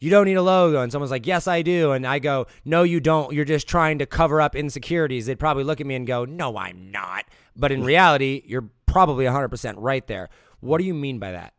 [0.00, 0.80] you don't need a logo.
[0.82, 1.92] And someone's like, yes, I do.
[1.92, 3.32] And I go, no, you don't.
[3.32, 5.26] You're just trying to cover up insecurities.
[5.26, 7.26] They'd probably look at me and go, no, I'm not.
[7.54, 10.30] But in reality, you're probably 100% right there.
[10.60, 11.52] What do you mean by that?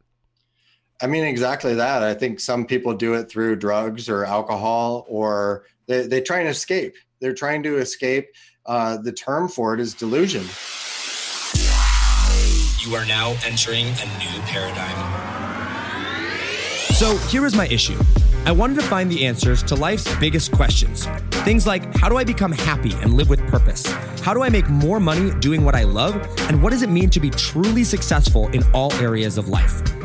[1.02, 2.04] I mean, exactly that.
[2.04, 6.48] I think some people do it through drugs or alcohol, or they, they try and
[6.48, 6.96] escape.
[7.20, 8.28] They're trying to escape.
[8.66, 10.44] Uh, the term for it is delusion.
[12.80, 15.32] You are now entering a new paradigm.
[16.94, 17.98] So here is my issue.
[18.44, 21.06] I wanted to find the answers to life's biggest questions.
[21.46, 23.86] Things like how do I become happy and live with purpose?
[24.22, 26.16] How do I make more money doing what I love?
[26.50, 29.84] And what does it mean to be truly successful in all areas of life?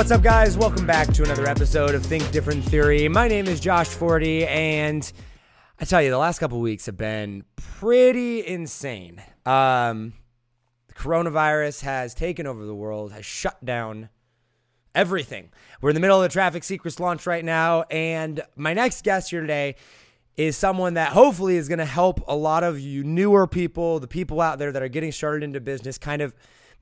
[0.00, 0.56] What's up, guys?
[0.56, 3.06] Welcome back to another episode of Think Different Theory.
[3.06, 5.12] My name is Josh Forti, and
[5.78, 9.22] I tell you, the last couple weeks have been pretty insane.
[9.44, 10.14] Um,
[10.88, 14.08] the coronavirus has taken over the world, has shut down
[14.94, 15.50] everything.
[15.82, 19.28] We're in the middle of the Traffic Secrets launch right now, and my next guest
[19.28, 19.76] here today
[20.34, 24.08] is someone that hopefully is going to help a lot of you newer people, the
[24.08, 26.32] people out there that are getting started into business, kind of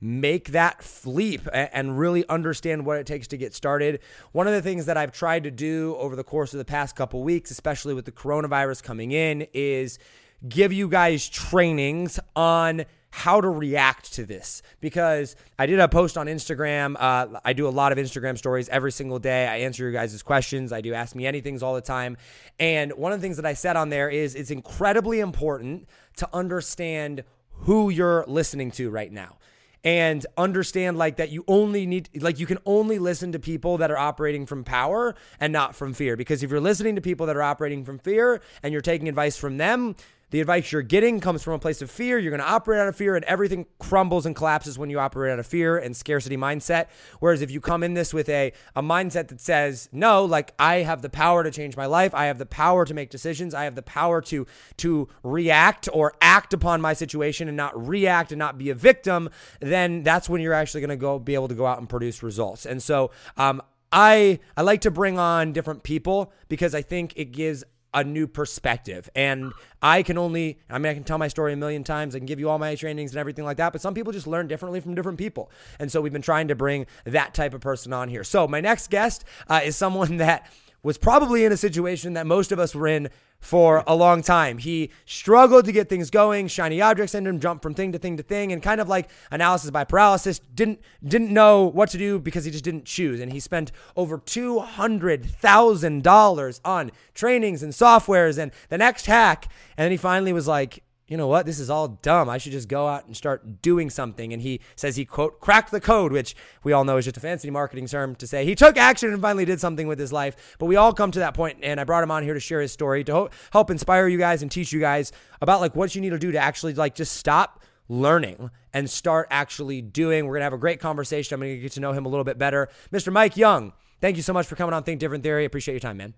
[0.01, 3.99] make that leap and really understand what it takes to get started.
[4.31, 6.95] One of the things that I've tried to do over the course of the past
[6.95, 9.99] couple weeks, especially with the coronavirus coming in, is
[10.47, 16.17] give you guys trainings on how to react to this because I did a post
[16.17, 16.95] on Instagram.
[16.97, 19.47] Uh, I do a lot of Instagram stories every single day.
[19.47, 20.71] I answer your guys' questions.
[20.71, 22.17] I do ask me anything's all the time.
[22.59, 26.29] And one of the things that I said on there is it's incredibly important to
[26.33, 27.23] understand
[27.61, 29.37] who you're listening to right now
[29.83, 33.91] and understand like that you only need like you can only listen to people that
[33.91, 36.15] are operating from power and not from fear.
[36.17, 39.37] Because if you're listening to people that are operating from fear and you're taking advice
[39.37, 39.95] from them
[40.31, 42.17] the advice you're getting comes from a place of fear.
[42.17, 45.31] You're going to operate out of fear, and everything crumbles and collapses when you operate
[45.31, 46.87] out of fear and scarcity mindset.
[47.19, 50.77] Whereas if you come in this with a, a mindset that says, no, like I
[50.77, 53.63] have the power to change my life, I have the power to make decisions, I
[53.63, 54.45] have the power to
[54.77, 59.29] to react or act upon my situation and not react and not be a victim,
[59.59, 62.23] then that's when you're actually going to go be able to go out and produce
[62.23, 62.65] results.
[62.65, 67.31] And so, um, I I like to bring on different people because I think it
[67.31, 67.63] gives
[67.93, 69.09] a new perspective.
[69.15, 69.51] And
[69.81, 72.15] I can only, I mean, I can tell my story a million times.
[72.15, 73.71] I can give you all my trainings and everything like that.
[73.71, 75.49] But some people just learn differently from different people.
[75.79, 78.23] And so we've been trying to bring that type of person on here.
[78.23, 80.51] So my next guest uh, is someone that
[80.81, 83.09] was probably in a situation that most of us were in
[83.39, 84.57] for a long time.
[84.57, 88.23] He struggled to get things going, shiny object syndrome, jumped from thing to thing to
[88.23, 92.45] thing, and kind of like analysis by paralysis, didn't didn't know what to do because
[92.45, 93.19] he just didn't choose.
[93.19, 99.05] And he spent over two hundred thousand dollars on trainings and softwares and the next
[99.05, 99.47] hack.
[99.77, 102.29] And then he finally was like, you know what, this is all dumb.
[102.29, 104.31] I should just go out and start doing something.
[104.31, 107.19] And he says he, quote, cracked the code, which we all know is just a
[107.19, 110.55] fancy marketing term to say he took action and finally did something with his life.
[110.59, 112.61] But we all come to that point, and I brought him on here to share
[112.61, 115.11] his story, to help inspire you guys and teach you guys
[115.41, 119.27] about like what you need to do to actually like just stop learning and start
[119.31, 120.27] actually doing.
[120.27, 121.33] We're to have a great conversation.
[121.33, 122.69] I'm to get to know him a little bit better.
[122.93, 123.11] Mr.
[123.11, 125.45] Mike Young, thank you so much for coming on Think Different Theory.
[125.45, 126.13] Appreciate your time, man.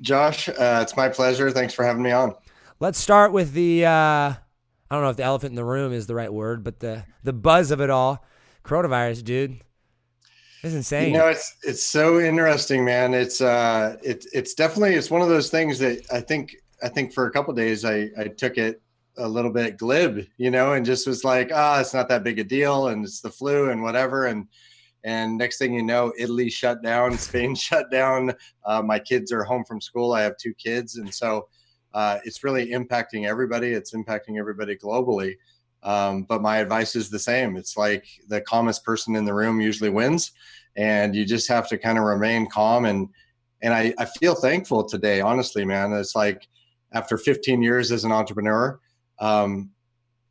[0.00, 1.50] Josh, uh, it's my pleasure.
[1.50, 2.34] Thanks for having me on.
[2.80, 4.38] Let's start with the uh, I
[4.90, 7.34] don't know if the elephant in the room is the right word, but the the
[7.34, 8.24] buzz of it all.
[8.64, 9.60] Coronavirus, dude.
[10.62, 11.12] It's insane.
[11.12, 13.12] You know, it's it's so interesting, man.
[13.12, 17.12] It's uh it's it's definitely it's one of those things that I think I think
[17.12, 18.80] for a couple days I I took it
[19.18, 22.24] a little bit glib, you know, and just was like, ah, oh, it's not that
[22.24, 24.48] big a deal and it's the flu and whatever and
[25.04, 28.32] and next thing you know, Italy shut down, Spain shut down.
[28.64, 30.14] Uh, my kids are home from school.
[30.14, 31.48] I have two kids, and so
[31.92, 33.68] uh, it's really impacting everybody.
[33.68, 35.36] It's impacting everybody globally.
[35.82, 37.56] Um, but my advice is the same.
[37.56, 40.32] It's like the calmest person in the room usually wins,
[40.76, 42.84] and you just have to kind of remain calm.
[42.84, 43.08] And
[43.62, 45.92] and I, I feel thankful today, honestly, man.
[45.92, 46.46] It's like
[46.92, 48.78] after 15 years as an entrepreneur,
[49.18, 49.70] um,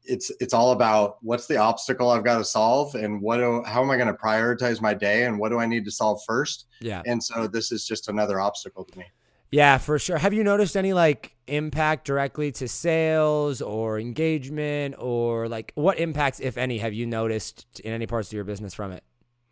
[0.04, 3.84] it's it's all about what's the obstacle I've got to solve, and what do, how
[3.84, 6.66] am I going to prioritize my day, and what do I need to solve first.
[6.82, 7.02] Yeah.
[7.06, 9.06] And so this is just another obstacle to me.
[9.52, 10.18] Yeah, for sure.
[10.18, 16.40] Have you noticed any like impact directly to sales or engagement or like what impacts,
[16.40, 19.04] if any, have you noticed in any parts of your business from it?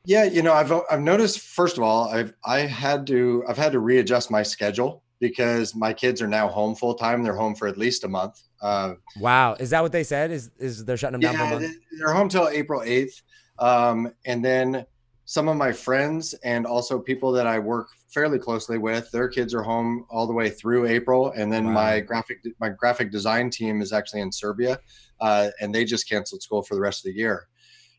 [0.06, 3.74] Yeah, you know, I've I've noticed first of all, I've I had to I've had
[3.74, 7.24] to readjust my schedule because my kids are now home full time.
[7.24, 8.42] They're home for at least a month.
[8.62, 10.32] Uh, wow, is that what they said?
[10.32, 11.76] Is is they're shutting them down yeah, for a month?
[12.00, 13.22] They're home till April eighth,
[13.60, 14.86] um, and then
[15.28, 19.54] some of my friends and also people that I work fairly closely with, their kids
[19.54, 21.74] are home all the way through April, and then wow.
[21.74, 24.80] my graphic my graphic design team is actually in Serbia,
[25.20, 27.50] uh, and they just canceled school for the rest of the year.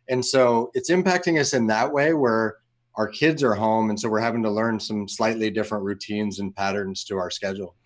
[0.08, 2.56] And so it's impacting us in that way where
[2.94, 3.90] our kids are home.
[3.90, 7.76] And so we're having to learn some slightly different routines and patterns to our schedule.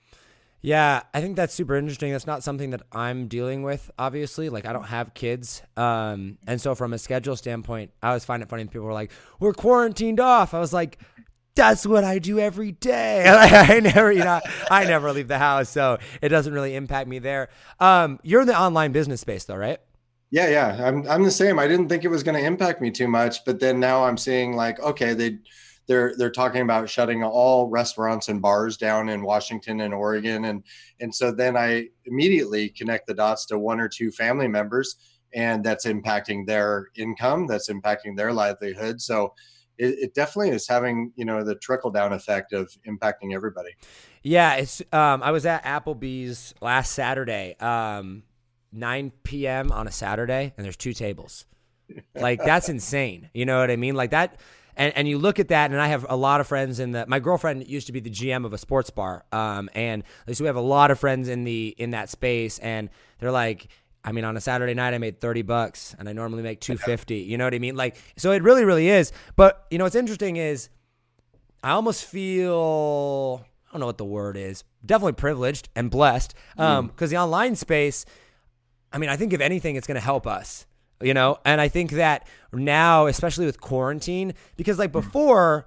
[0.65, 2.13] Yeah, I think that's super interesting.
[2.13, 4.49] That's not something that I'm dealing with, obviously.
[4.49, 5.61] Like, I don't have kids.
[5.77, 9.11] Um, and so, from a schedule standpoint, I always find it funny people were like,
[9.41, 10.55] we're quarantined off.
[10.55, 11.01] I was like,
[11.57, 13.25] that's what I do every day.
[13.29, 17.19] I never, you know, I never leave the house, so it doesn't really impact me
[17.19, 17.49] there.
[17.81, 19.81] Um, you're in the online business space, though, right?
[20.31, 21.59] Yeah, yeah, I'm I'm the same.
[21.59, 24.17] I didn't think it was going to impact me too much, but then now I'm
[24.17, 25.39] seeing like, okay, they
[25.87, 30.63] they're they're talking about shutting all restaurants and bars down in Washington and Oregon, and
[31.01, 34.97] and so then I immediately connect the dots to one or two family members,
[35.35, 39.01] and that's impacting their income, that's impacting their livelihood.
[39.01, 39.35] So
[39.79, 43.71] it, it definitely is having you know the trickle down effect of impacting everybody.
[44.23, 44.81] Yeah, it's.
[44.93, 47.57] Um, I was at Applebee's last Saturday.
[47.59, 48.23] Um,
[48.73, 49.71] 9 p.m.
[49.71, 51.45] on a Saturday and there's two tables.
[52.15, 53.29] Like that's insane.
[53.35, 53.95] You know what I mean?
[53.95, 54.41] Like that
[54.77, 57.07] and, and you look at that and I have a lot of friends in the
[57.07, 59.25] my girlfriend used to be the GM of a sports bar.
[59.33, 62.91] Um and so we have a lot of friends in the in that space and
[63.19, 63.69] they're like
[64.05, 67.19] I mean, on a Saturday night, I made 30 bucks and I normally make 250.
[67.19, 67.77] You know what I mean?
[67.77, 69.13] Like, so it really, really is.
[69.37, 70.69] But, you know, what's interesting is
[71.63, 76.35] I almost feel, I don't know what the word is, definitely privileged and blessed.
[76.59, 77.13] Um, because mm.
[77.13, 78.05] the online space,
[78.93, 80.67] I mean, I think if anything, it's going to help us,
[81.03, 81.39] you know?
[81.45, 85.67] And I think that now, especially with quarantine, because like before,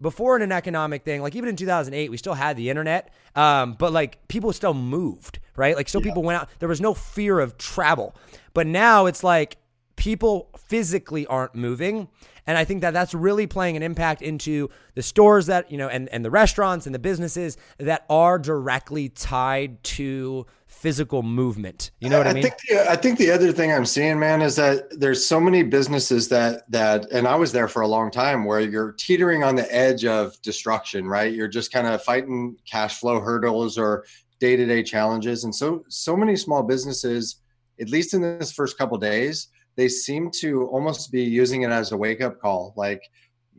[0.00, 3.74] before in an economic thing, like even in 2008, we still had the internet, um,
[3.78, 5.76] but like people still moved, right?
[5.76, 6.10] Like still yeah.
[6.10, 6.48] people went out.
[6.58, 8.14] There was no fear of travel.
[8.54, 9.56] But now it's like
[9.96, 12.08] people physically aren't moving.
[12.46, 15.88] And I think that that's really playing an impact into the stores that, you know,
[15.88, 20.46] and, and the restaurants and the businesses that are directly tied to
[20.80, 21.90] physical movement.
[22.00, 22.42] You know what I, I mean?
[22.44, 25.62] Think the, I think the other thing I'm seeing, man, is that there's so many
[25.62, 29.56] businesses that that, and I was there for a long time, where you're teetering on
[29.56, 31.06] the edge of destruction.
[31.06, 31.32] Right?
[31.32, 34.04] You're just kind of fighting cash flow hurdles or
[34.38, 37.42] day to day challenges, and so so many small businesses,
[37.80, 41.92] at least in this first couple days, they seem to almost be using it as
[41.92, 43.02] a wake up call, like.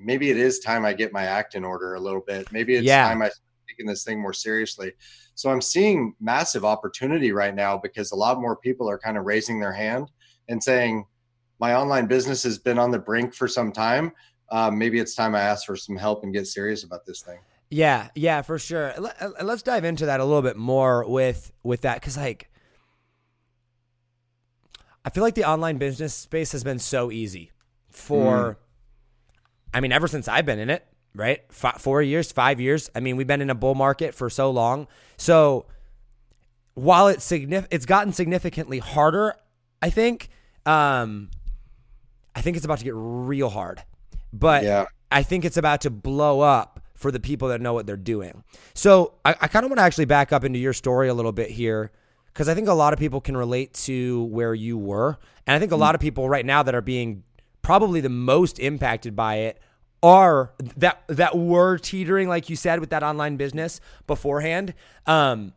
[0.02, 2.50] Maybe it is time I get my act in order a little bit.
[2.54, 3.10] Maybe it's yeah.
[3.10, 3.30] time I
[3.80, 4.92] taking this thing more seriously.
[5.36, 9.26] So I'm seeing massive opportunity right now because a lot more people are kind of
[9.26, 10.12] raising their hand
[10.50, 11.06] and saying,
[11.60, 14.12] my online business has been on the brink for some time.
[14.52, 17.40] Um, maybe it's time I ask for some help and get serious about this thing.
[17.70, 18.94] Yeah, yeah, for sure.
[19.42, 22.50] Let's dive into that a little bit more with with that because like
[25.06, 27.52] I feel like the online business space has been so easy
[27.92, 28.54] for.
[28.54, 28.56] Mm.
[29.72, 30.84] I mean, ever since I've been in it,
[31.16, 31.42] right?
[31.52, 32.90] Four years, five years.
[32.96, 34.88] I mean, we've been in a bull market for so long.
[35.18, 35.66] So
[36.74, 39.36] while it's signif- it's gotten significantly harder,
[39.82, 40.30] I think.
[40.66, 41.30] Um,
[42.36, 43.84] I think it's about to get real hard,
[44.32, 44.86] but yeah.
[45.12, 48.44] I think it's about to blow up for the people that know what they're doing.
[48.74, 51.32] So I, I kind of want to actually back up into your story a little
[51.32, 51.92] bit here
[52.28, 55.60] because I think a lot of people can relate to where you were, and I
[55.60, 55.80] think a mm.
[55.80, 57.24] lot of people right now that are being
[57.62, 59.60] probably the most impacted by it
[60.02, 64.74] are that that were teetering, like you said, with that online business beforehand.
[65.06, 65.54] Um,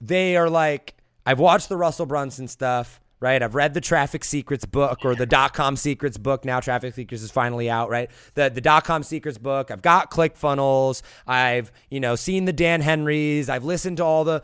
[0.00, 0.94] they are like,
[1.26, 3.42] I've watched the Russell Brunson stuff, right?
[3.42, 6.44] I've read the Traffic Secrets book or the dot com secrets book.
[6.44, 8.10] Now Traffic Secrets is finally out, right?
[8.34, 9.70] The the dot com secrets book.
[9.70, 11.02] I've got ClickFunnels.
[11.26, 13.48] I've, you know, seen the Dan Henrys.
[13.48, 14.42] I've listened to all the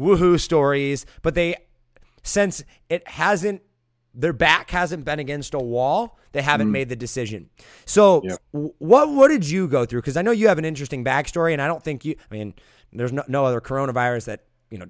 [0.00, 1.56] woohoo stories, but they
[2.24, 3.62] since it hasn't
[4.18, 6.18] their back hasn't been against a wall.
[6.32, 6.72] They haven't mm.
[6.72, 7.48] made the decision.
[7.86, 8.38] So, yep.
[8.50, 10.00] what what did you go through?
[10.00, 12.16] Because I know you have an interesting backstory, and I don't think you.
[12.30, 12.54] I mean,
[12.92, 14.86] there's no, no other coronavirus that you know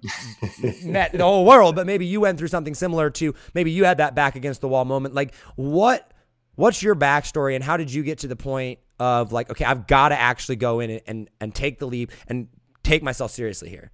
[0.91, 3.99] met the whole world, but maybe you went through something similar to maybe you had
[3.99, 5.15] that back against the wall moment.
[5.15, 6.11] Like, what
[6.55, 9.87] what's your backstory, and how did you get to the point of like, okay, I've
[9.87, 12.49] got to actually go in and, and and take the leap and
[12.83, 13.91] take myself seriously here?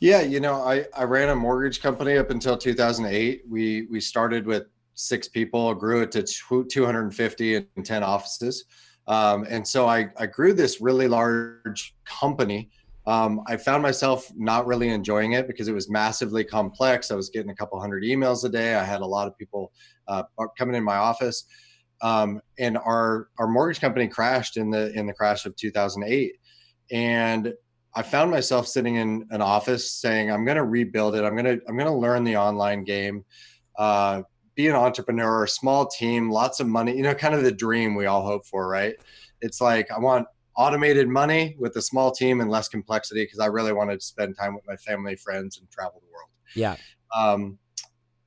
[0.00, 3.42] Yeah, you know, I, I ran a mortgage company up until 2008.
[3.48, 4.64] We we started with
[4.94, 8.64] six people, grew it to 250 and 10 offices.
[9.08, 12.70] Um, and so I, I grew this really large company.
[13.06, 17.10] Um, I found myself not really enjoying it because it was massively complex.
[17.10, 18.74] I was getting a couple hundred emails a day.
[18.74, 19.72] I had a lot of people
[20.08, 20.24] uh,
[20.58, 21.44] coming in my office.
[22.02, 26.32] um, and our our mortgage company crashed in the in the crash of 2008
[26.90, 27.54] and
[27.96, 31.24] i found myself sitting in an office saying i'm going to rebuild it.
[31.24, 33.24] I'm going to i'm going to learn the online game
[33.78, 34.22] uh,
[34.54, 37.94] be an entrepreneur a small team lots of money you know kind of the dream
[37.94, 38.94] we all hope for right?
[39.40, 40.26] It's like i want
[40.56, 44.36] automated money with a small team and less complexity because i really wanted to spend
[44.38, 46.30] time with my family friends and travel the world.
[46.54, 46.76] Yeah.
[47.14, 47.58] Um,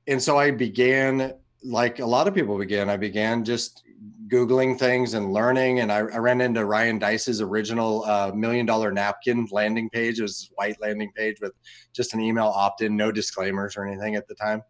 [0.06, 3.82] and so i began like a lot of people began, I began just
[4.30, 5.80] Googling things and learning.
[5.80, 10.18] And I, I ran into Ryan Deiss's original uh, million dollar napkin landing page.
[10.18, 11.52] It was white landing page with
[11.92, 14.62] just an email opt in, no disclaimers or anything at the time.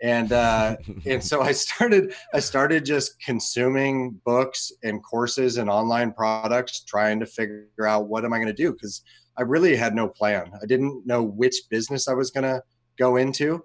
[0.00, 6.12] And uh, and so I started I started just consuming books and courses and online
[6.12, 9.02] products, trying to figure out what am I going to do because
[9.38, 10.50] I really had no plan.
[10.62, 12.62] I didn't know which business I was going to
[12.98, 13.64] go into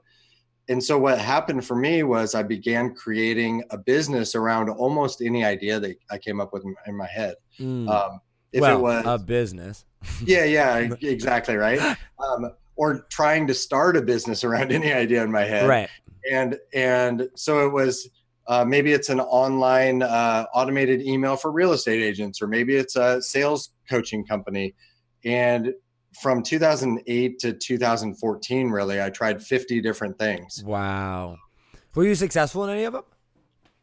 [0.70, 5.46] and so what happened for me was I began creating a business around almost any
[5.46, 7.36] idea that I came up with in my head.
[7.60, 7.90] Mm.
[7.90, 8.20] Um,
[8.52, 9.86] if well, it was a business.
[10.24, 11.80] yeah, yeah, exactly right.
[12.20, 15.68] Um, or trying to start a business around any idea in my head.
[15.68, 15.90] Right.
[16.32, 18.10] And and so it was
[18.48, 22.96] uh, maybe it's an online uh, automated email for real estate agents, or maybe it's
[22.96, 24.74] a sales coaching company.
[25.26, 25.74] And
[26.22, 30.64] from 2008 to 2014 really i tried 50 different things.
[30.64, 31.38] Wow.
[31.96, 33.04] Were you successful in any of them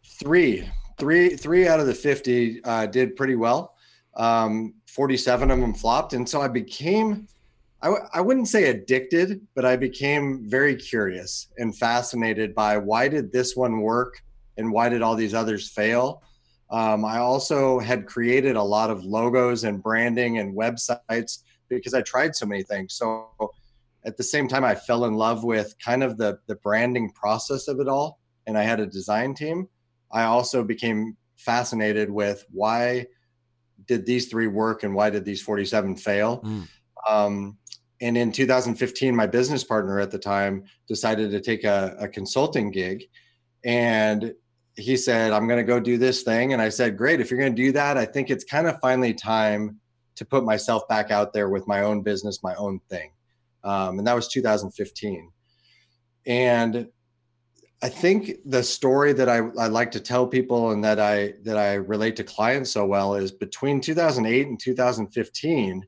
[0.04, 0.68] three.
[0.98, 3.74] Three three out of the 50 uh, did pretty well.
[4.16, 6.12] Um, 47 of them flopped.
[6.12, 7.26] And so i became
[7.82, 13.08] I w- I wouldn't say addicted but i became very curious and fascinated by why
[13.08, 14.22] did this one work
[14.56, 16.22] and why did all these others fail.
[16.70, 22.02] Um, i also had created a lot of logos and branding and websites because I
[22.02, 22.94] tried so many things.
[22.94, 23.28] So
[24.04, 27.68] at the same time, I fell in love with kind of the the branding process
[27.68, 29.68] of it all, and I had a design team.
[30.12, 33.06] I also became fascinated with why
[33.86, 36.40] did these three work and why did these 47 fail.
[36.42, 36.68] Mm.
[37.08, 37.58] Um,
[38.00, 42.70] and in 2015, my business partner at the time decided to take a, a consulting
[42.70, 43.04] gig,
[43.64, 44.34] and
[44.76, 47.40] he said, "I'm going to go do this thing." And I said, "Great, if you're
[47.40, 49.80] going to do that, I think it's kind of finally time."
[50.16, 53.10] To put myself back out there with my own business, my own thing.
[53.62, 55.30] Um, and that was 2015.
[56.26, 56.88] And
[57.82, 61.58] I think the story that I, I like to tell people and that I that
[61.58, 65.86] I relate to clients so well is between 2008 and 2015,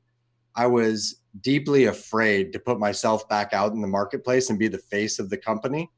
[0.55, 4.77] I was deeply afraid to put myself back out in the marketplace and be the
[4.77, 5.89] face of the company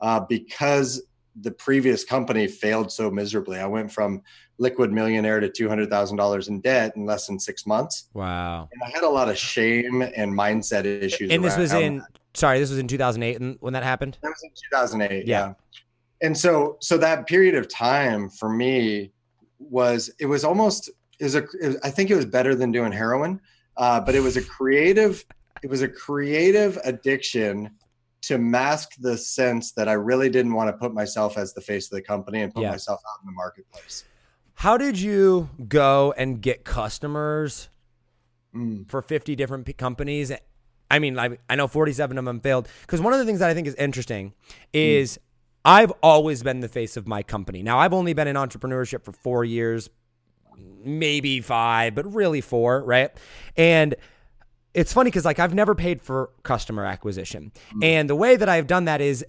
[0.00, 1.02] uh, because
[1.40, 3.58] the previous company failed so miserably.
[3.58, 4.22] I went from
[4.58, 8.08] liquid millionaire to $200,000 in debt in less than six months.
[8.14, 8.68] Wow.
[8.72, 11.30] And I had a lot of shame and mindset issues.
[11.30, 12.08] And this was in, that.
[12.34, 14.18] sorry, this was in 2008 when that happened?
[14.22, 15.26] That was in 2008.
[15.26, 15.38] Yeah.
[15.38, 15.54] yeah.
[16.20, 19.10] And so, so that period of time for me
[19.58, 23.40] was, it was almost, is a, it, I think it was better than doing heroin,
[23.76, 25.24] uh, but it was a creative,
[25.62, 27.70] it was a creative addiction
[28.22, 31.86] to mask the sense that I really didn't want to put myself as the face
[31.86, 32.70] of the company and put yeah.
[32.70, 34.04] myself out in the marketplace.
[34.54, 37.68] How did you go and get customers
[38.54, 38.88] mm.
[38.88, 40.30] for 50 different companies?
[40.88, 42.68] I mean, I, I know 47 of them failed.
[42.82, 44.34] Because one of the things that I think is interesting
[44.72, 45.22] is mm.
[45.64, 47.62] I've always been the face of my company.
[47.62, 49.90] Now, I've only been in entrepreneurship for four years,
[50.84, 53.10] maybe five, but really four, right?
[53.56, 53.96] And
[54.74, 57.52] it's funny because like I've never paid for customer acquisition.
[57.74, 57.84] Mm.
[57.84, 59.24] And the way that I've done that is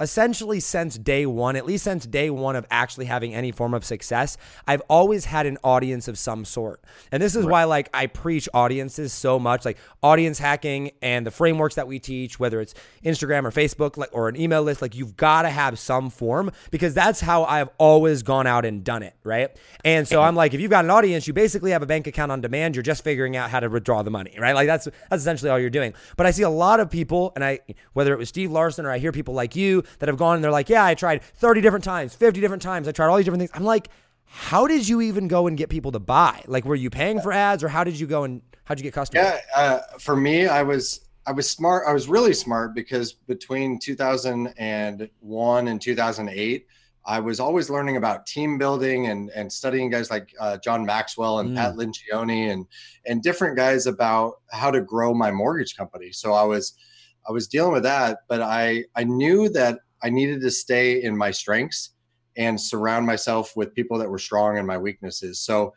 [0.00, 3.84] essentially since day one, at least since day one of actually having any form of
[3.84, 6.82] success, I've always had an audience of some sort.
[7.12, 7.52] And this is right.
[7.52, 11.98] why, like, I preach audiences so much, like audience hacking and the frameworks that we
[11.98, 15.50] teach, whether it's Instagram or Facebook, like, or an email list, like, you've got to
[15.50, 19.14] have some form because that's how I've always gone out and done it.
[19.22, 19.54] Right.
[19.84, 22.32] And so I'm like, if you've got an audience, you basically have a bank account
[22.32, 22.74] on demand.
[22.74, 24.36] You're just figuring out how to withdraw the money.
[24.38, 24.54] Right.
[24.54, 25.92] Like, that's, that's essentially all you're doing.
[26.16, 27.60] But I see a lot of people, and I,
[27.92, 30.44] whether it was Steve Larsen or I hear people like you that have gone and
[30.44, 32.88] they're like, yeah, I tried 30 different times, 50 different times.
[32.88, 33.50] I tried all these different things.
[33.54, 33.88] I'm like,
[34.24, 36.42] how did you even go and get people to buy?
[36.46, 38.94] Like, were you paying for ads or how did you go and how'd you get
[38.94, 39.24] customers?
[39.24, 39.40] Yeah.
[39.56, 41.84] Uh, for me, I was, I was smart.
[41.86, 46.66] I was really smart because between 2001 and 2008,
[47.06, 51.40] I was always learning about team building and, and studying guys like uh, John Maxwell
[51.40, 51.56] and mm.
[51.56, 52.66] Pat Lencioni and
[53.06, 56.12] and different guys about how to grow my mortgage company.
[56.12, 56.74] So I was
[57.28, 61.16] I was dealing with that, but I I knew that I needed to stay in
[61.16, 61.90] my strengths
[62.36, 65.40] and surround myself with people that were strong in my weaknesses.
[65.40, 65.74] So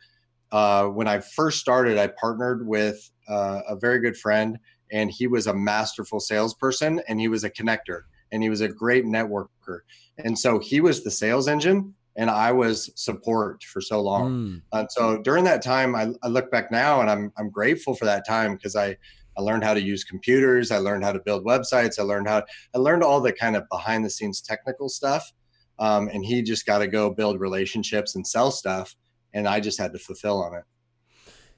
[0.52, 4.58] uh, when I first started, I partnered with uh, a very good friend,
[4.92, 8.68] and he was a masterful salesperson, and he was a connector, and he was a
[8.68, 9.80] great networker.
[10.18, 14.30] And so he was the sales engine, and I was support for so long.
[14.30, 14.62] Mm.
[14.72, 18.04] And so during that time, I, I look back now and I'm I'm grateful for
[18.04, 18.96] that time because I
[19.36, 20.70] I learned how to use computers.
[20.70, 21.98] I learned how to build websites.
[21.98, 22.42] I learned how
[22.74, 25.32] I learned all the kind of behind the scenes technical stuff.
[25.78, 28.94] Um, and he just got to go build relationships and sell stuff,
[29.32, 30.64] and I just had to fulfill on it.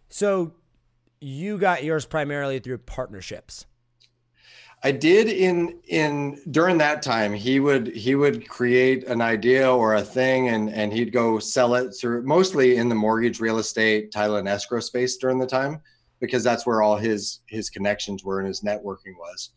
[0.09, 0.55] So
[1.21, 3.67] you got yours primarily through partnerships.
[4.83, 9.95] I did in in during that time he would he would create an idea or
[9.95, 14.13] a thing and and he'd go sell it through mostly in the mortgage real estate
[14.13, 15.81] title and escrow space during the time
[16.21, 19.51] because that's where all his his connections were and his networking was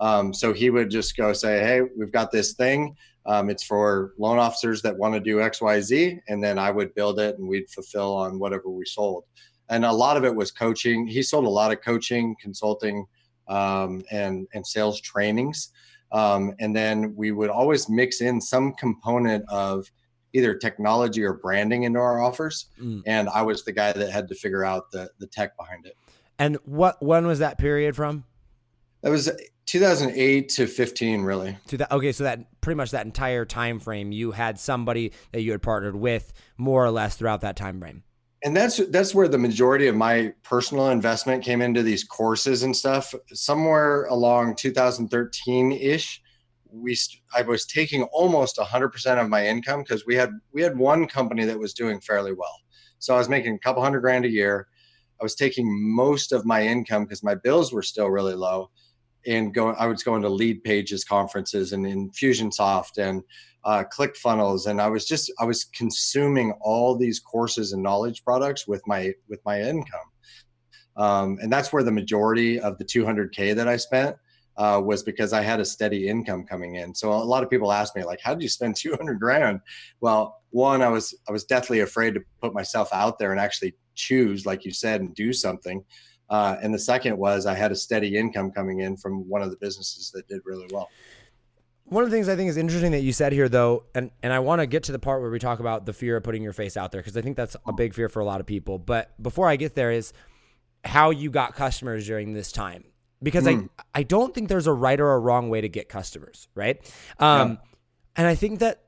[0.00, 4.12] um, so he would just go say hey we've got this thing um, it's for
[4.18, 7.68] loan officers that want to do xyz and then i would build it and we'd
[7.70, 9.24] fulfill on whatever we sold
[9.70, 13.06] and a lot of it was coaching he sold a lot of coaching consulting
[13.48, 15.70] um, and and sales trainings.
[16.12, 19.90] Um, and then we would always mix in some component of
[20.32, 22.66] either technology or branding into our offers.
[22.80, 23.02] Mm.
[23.06, 25.96] And I was the guy that had to figure out the the tech behind it.
[26.38, 28.24] And what when was that period from?
[29.02, 29.30] That was
[29.66, 31.58] 2008 to 15, really.
[31.68, 35.42] To that okay, so that pretty much that entire time frame you had somebody that
[35.42, 38.02] you had partnered with more or less throughout that time frame.
[38.42, 42.74] and that's that's where the majority of my personal investment came into these courses and
[42.74, 46.22] stuff somewhere along 2013-ish
[46.70, 50.76] we st- i was taking almost 100% of my income because we had we had
[50.76, 52.58] one company that was doing fairly well
[52.98, 54.68] so i was making a couple hundred grand a year
[55.20, 58.70] i was taking most of my income because my bills were still really low
[59.26, 63.22] and going i was going to Leadpages conferences and infusionsoft and
[63.64, 68.66] uh, ClickFunnels and i was just i was consuming all these courses and knowledge products
[68.66, 70.00] with my with my income.
[70.96, 74.16] Um, and that's where the majority of the 200k that i spent
[74.56, 76.94] uh, was because i had a steady income coming in.
[76.94, 79.60] So a lot of people ask me like how did you spend 200 grand?
[80.00, 83.74] Well one i was i was deathly afraid to put myself out there and actually
[83.94, 85.84] choose like you said and do something.
[86.30, 89.50] Uh, and the second was i had a steady income coming in from one of
[89.50, 90.88] the businesses that did really well.
[91.86, 94.32] One of the things I think is interesting that you said here, though, and, and
[94.32, 96.42] I want to get to the part where we talk about the fear of putting
[96.42, 98.46] your face out there because I think that's a big fear for a lot of
[98.46, 98.78] people.
[98.78, 100.14] But before I get there, is
[100.82, 102.84] how you got customers during this time.
[103.22, 106.48] Because I I don't think there's a right or a wrong way to get customers,
[106.54, 106.78] right?
[107.18, 107.58] Um,
[108.16, 108.82] And I think that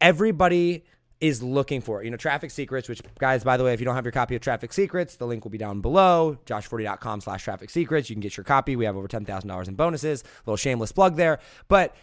[0.00, 0.84] everybody
[1.20, 2.02] is looking for.
[2.04, 4.34] You know, Traffic Secrets, which guys, by the way, if you don't have your copy
[4.36, 8.08] of Traffic Secrets, the link will be down below, joshforti.com slash traffic secrets.
[8.08, 8.76] You can get your copy.
[8.76, 10.22] We have over $10,000 in bonuses.
[10.46, 11.40] little shameless plug there.
[11.68, 11.94] But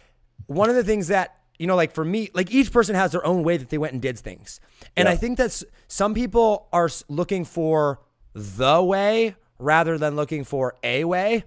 [0.46, 3.24] one of the things that, you know, like for me, like each person has their
[3.26, 4.60] own way that they went and did things.
[4.96, 5.12] And Yeah.
[5.12, 8.00] I think that's some people are looking for
[8.34, 11.44] the way rather than looking for a way.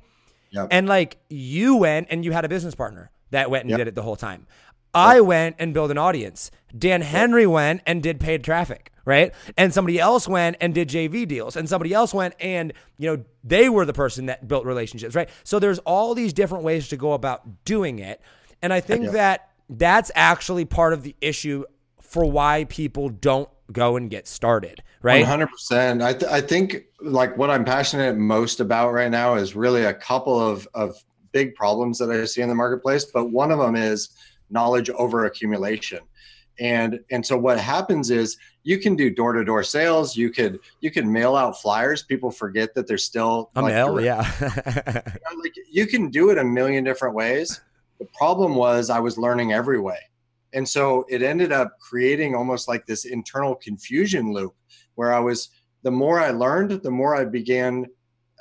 [0.51, 0.69] Yep.
[0.71, 3.77] And like you went and you had a business partner that went and Yep.
[3.77, 4.47] did it the whole time.
[4.93, 6.52] I went and built an audience.
[6.78, 9.34] Dan Henry went and did paid traffic, right?
[9.58, 11.56] And somebody else went and did JV deals.
[11.56, 15.30] And somebody else went and, you know, they were the person that built relationships, right?
[15.43, 18.21] So there's all these different ways to go about doing it.
[18.62, 19.13] And I think Yep.
[19.13, 21.63] that that's actually part of the issue
[22.02, 25.21] for why people don't go and get started, right?
[25.21, 26.02] One hundred percent.
[26.02, 29.93] I th- I think like what I'm passionate most about right now is really a
[29.93, 30.95] couple of of
[31.32, 34.10] big problems that I see in the marketplace, but one of them is
[34.49, 35.99] knowledge over accumulation.
[36.59, 40.17] And and so what happens is you can do door to door sales.
[40.17, 42.03] You could you could mail out flyers.
[42.03, 45.03] People forget that there's still A like, mail, direct- yeah.
[45.13, 47.62] you know, like you can do it a million different ways.
[47.99, 49.99] The problem was I was learning every way.
[50.53, 54.55] And so it ended up creating almost like this internal confusion loop
[54.95, 55.49] where I was,
[55.83, 57.85] the more I learned, the more I began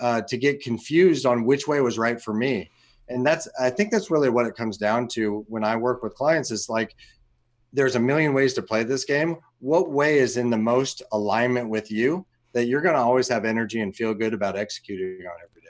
[0.00, 2.70] uh, to get confused on which way was right for me.
[3.08, 6.14] And that's, I think that's really what it comes down to when I work with
[6.14, 6.94] clients is like,
[7.72, 9.36] there's a million ways to play this game.
[9.60, 13.44] What way is in the most alignment with you that you're going to always have
[13.44, 15.68] energy and feel good about executing on every day?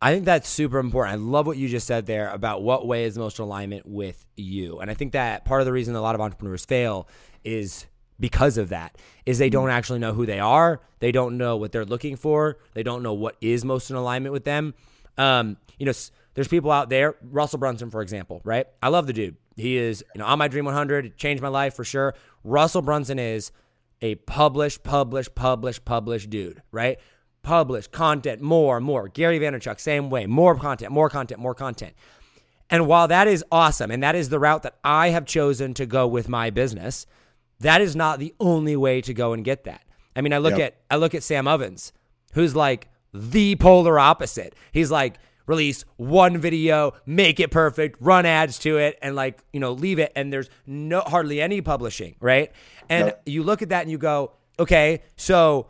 [0.00, 1.14] I think that's super important.
[1.14, 4.78] I love what you just said there about what way is most alignment with you.
[4.78, 7.08] And I think that part of the reason a lot of entrepreneurs fail
[7.44, 7.86] is
[8.20, 8.96] because of that
[9.26, 10.80] is they don't actually know who they are.
[11.00, 12.58] They don't know what they're looking for.
[12.74, 14.74] They don't know what is most in alignment with them.
[15.16, 15.92] Um, you know,
[16.38, 18.68] there's people out there, Russell Brunson, for example, right?
[18.80, 19.34] I love the dude.
[19.56, 22.14] He is, you know, on my Dream 100, changed my life for sure.
[22.44, 23.50] Russell Brunson is
[24.00, 26.98] a publish, publish, publish, published dude, right?
[27.42, 29.08] Publish content, more, more.
[29.08, 31.94] Gary Vaynerchuk, same way, more content, more content, more content.
[32.70, 35.86] And while that is awesome, and that is the route that I have chosen to
[35.86, 37.04] go with my business,
[37.58, 39.82] that is not the only way to go and get that.
[40.14, 40.60] I mean, I look Yep.
[40.60, 41.92] at I look at Sam Ovens,
[42.34, 44.54] who's like the polar opposite.
[44.70, 49.58] He's like release one video, make it perfect, run ads to it, and like, you
[49.58, 50.12] know, leave it.
[50.14, 52.52] And there's no hardly any publishing, right?
[52.88, 53.22] And Yep.
[53.26, 55.66] you look at that and you go, okay, so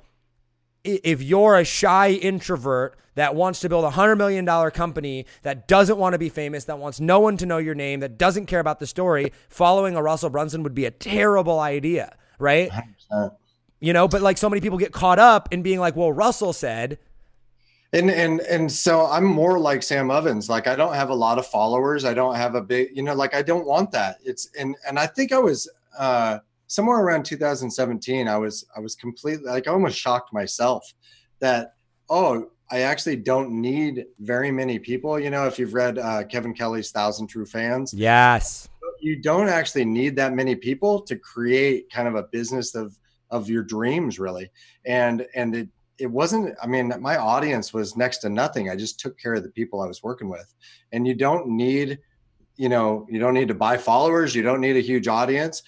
[0.84, 5.66] if you're a shy introvert that wants to build a hundred million dollar company that
[5.66, 8.46] doesn't want to be famous, that wants no one to know your name, that doesn't
[8.46, 12.70] care about the story, following a Russell Brunson would be a terrible idea, right?
[13.10, 13.32] 100%.
[13.80, 16.52] You know, but like so many people get caught up in being like, well, Russell
[16.52, 16.98] said,
[17.92, 20.51] And and and so I'm more like Sam Ovens.
[20.51, 22.05] Like I don't have a lot of followers.
[22.05, 24.18] I don't have a big, you know, like I don't want that.
[24.22, 28.29] It's and and I think I was uh somewhere around 2017.
[28.29, 30.92] I was I was completely like I almost shocked myself
[31.40, 31.74] that
[32.11, 35.18] oh I actually don't need very many people.
[35.18, 38.68] You know, if you've read uh, Kevin Kelly's Thousand True Fans, yes,
[39.01, 42.98] you don't actually need that many people to create kind of a business of
[43.31, 44.51] of your dreams really
[44.87, 48.70] and and it it wasn't i mean my audience was next to nothing.
[48.70, 50.54] I just took care of the people i was working with.
[50.92, 51.98] And you don't need
[52.56, 54.34] you know you don't need to buy followers.
[54.34, 55.62] You don't need a huge audience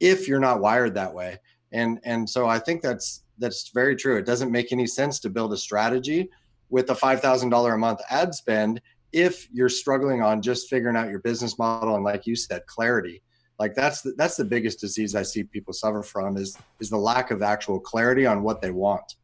[0.00, 1.38] if you're not wired that way.
[1.72, 4.16] And and so i think that's that's very true.
[4.16, 6.30] It doesn't make any sense to build a strategy
[6.70, 8.80] with a $5000 a month ad spend
[9.12, 13.22] if you're struggling on just figuring out your business model and like you said clarity.
[13.58, 16.96] Like that's the, that's the biggest disease i see people suffer from is is the
[16.96, 19.16] lack of actual clarity on what they want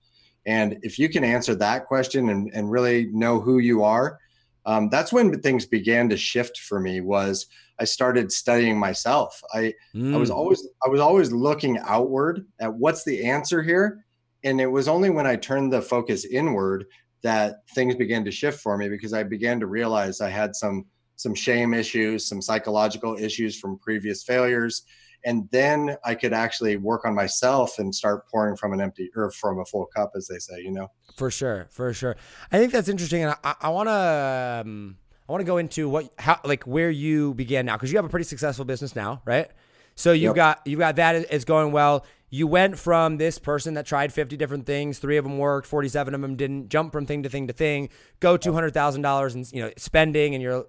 [0.57, 4.19] and if you can answer that question and, and really know who you are
[4.67, 7.47] um, that's when things began to shift for me was
[7.79, 9.33] i started studying myself.
[9.55, 9.75] I
[10.13, 10.37] I was Mm.
[10.39, 14.05] always I was always looking outward at what's the answer here,
[14.45, 16.87] and it was only when I turned the focus inward
[17.23, 20.87] that things began to shift for me because I began to realize I had some
[21.17, 24.83] some shame issues, some psychological issues from previous failures,
[25.25, 29.31] and then I could actually work on myself and start pouring from an empty or
[29.31, 30.89] from a full cup, as they say, you know.
[31.17, 32.17] For sure, for sure.
[32.51, 34.97] I think that's interesting, and I, I want to, um,
[35.29, 38.05] I want to go into what, how, like where you began now, because you have
[38.05, 39.51] a pretty successful business now, right?
[39.97, 40.35] So you Yep.
[40.35, 42.07] got you got that is going well.
[42.31, 45.89] You went from this person that tried fifty different things, three of them worked, forty
[45.89, 46.69] seven of them didn't.
[46.71, 49.71] Jump from thing to thing to thing, go two hundred thousand dollars and you know
[49.77, 50.65] spending, and you're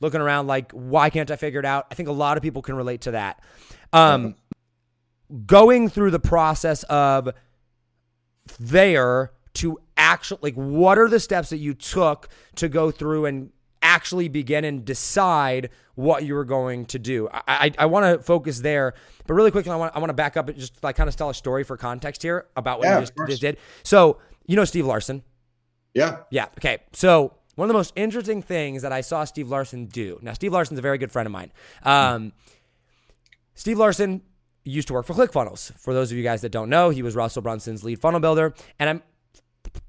[0.00, 1.86] looking around like, why can't I figure it out?
[1.90, 3.40] I think a lot of people can relate to that.
[3.92, 4.34] Um,
[5.46, 7.30] going through the process of
[8.58, 13.50] there to actually like what are the steps that you took to go through and
[13.82, 18.22] actually begin and decide what you were going to do i i, I want to
[18.24, 18.94] focus there
[19.26, 21.16] but really quickly i want, I want to back up and just like kind of
[21.16, 24.56] tell a story for context here about what Yeah, you just, just did so you
[24.56, 25.22] know steve larsen
[25.94, 26.18] Yeah.
[26.30, 26.46] yeah.
[26.58, 26.78] Okay.
[26.92, 30.18] So one of the most interesting things that I saw Steve Larsen do.
[30.22, 31.52] Now, Steve Larsen's a very good friend of mine.
[31.82, 32.32] Um,
[33.54, 34.22] Steve Larsen
[34.64, 35.72] used to work for ClickFunnels.
[35.78, 38.54] For those of you guys that don't know, he was Russell Brunson's lead funnel builder,
[38.78, 39.02] and I'm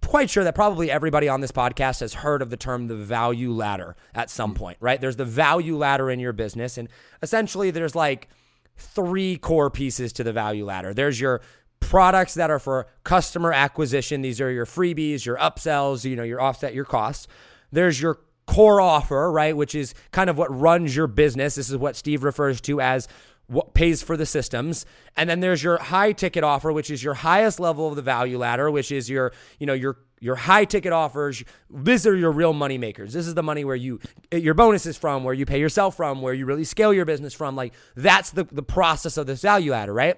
[0.06, 3.52] quite sure that probably everybody on this podcast has heard of the term the value
[3.52, 4.58] ladder at some mm.
[4.58, 5.00] point, right?
[5.02, 6.88] There's the value ladder in your business, and
[7.22, 8.30] essentially there's like
[8.78, 10.94] three core pieces to the value ladder.
[10.94, 11.42] There's your
[11.80, 14.22] products that are for customer acquisition.
[14.22, 17.28] These are your freebies, your upsells, you know, your offset your costs.
[17.72, 21.56] There's your core offer, right, which is kind of what runs your business.
[21.56, 23.08] This is what Steve refers to as
[23.48, 24.86] what pays for the systems.
[25.18, 28.38] And then there's your high ticket offer, which is your highest level of the value
[28.38, 31.44] ladder, which is your, you know, your your high ticket offers.
[31.70, 33.12] These are your real money makers.
[33.12, 34.00] This is the money where you
[34.32, 37.56] your bonuses from, where you pay yourself from, where you really scale your business from.
[37.56, 40.18] Like that's the the process of this value ladder, right?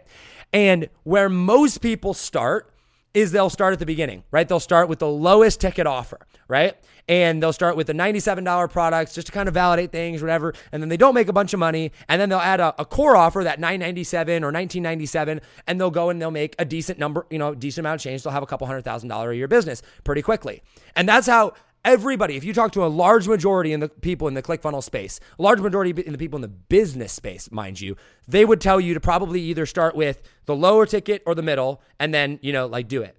[0.53, 2.71] And where most people start
[3.15, 4.47] is they'll start at the beginning, right?
[4.47, 6.75] They'll start with the lowest ticket offer, right?
[7.07, 10.53] And they'll start with the $97 products just to kind of validate things, whatever.
[10.71, 11.91] And then they don't make a bunch of money.
[12.09, 16.09] And then they'll add a, a core offer, that 997 or 1997, and they'll go
[16.09, 18.23] and they'll make a decent number, you know, decent amount of change.
[18.23, 20.63] They'll have a couple hundred thousand dollar a year business pretty quickly.
[20.95, 21.53] And that's how
[21.85, 25.19] everybody, if you talk to a large majority in the people in the ClickFunnels space,
[25.37, 27.95] large majority in the people in the business space, mind you,
[28.27, 31.81] they would tell you to probably either start with the lower ticket or the middle
[31.99, 33.15] and then, you know, like do it.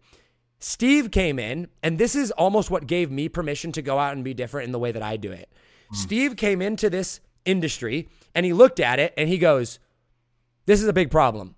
[0.58, 4.24] Steve came in, and this is almost what gave me permission to go out and
[4.24, 5.50] be different in the way that I do it.
[5.90, 5.94] Hmm.
[5.94, 9.78] Steve came into this industry and he looked at it and he goes,
[10.66, 11.54] This is a big problem.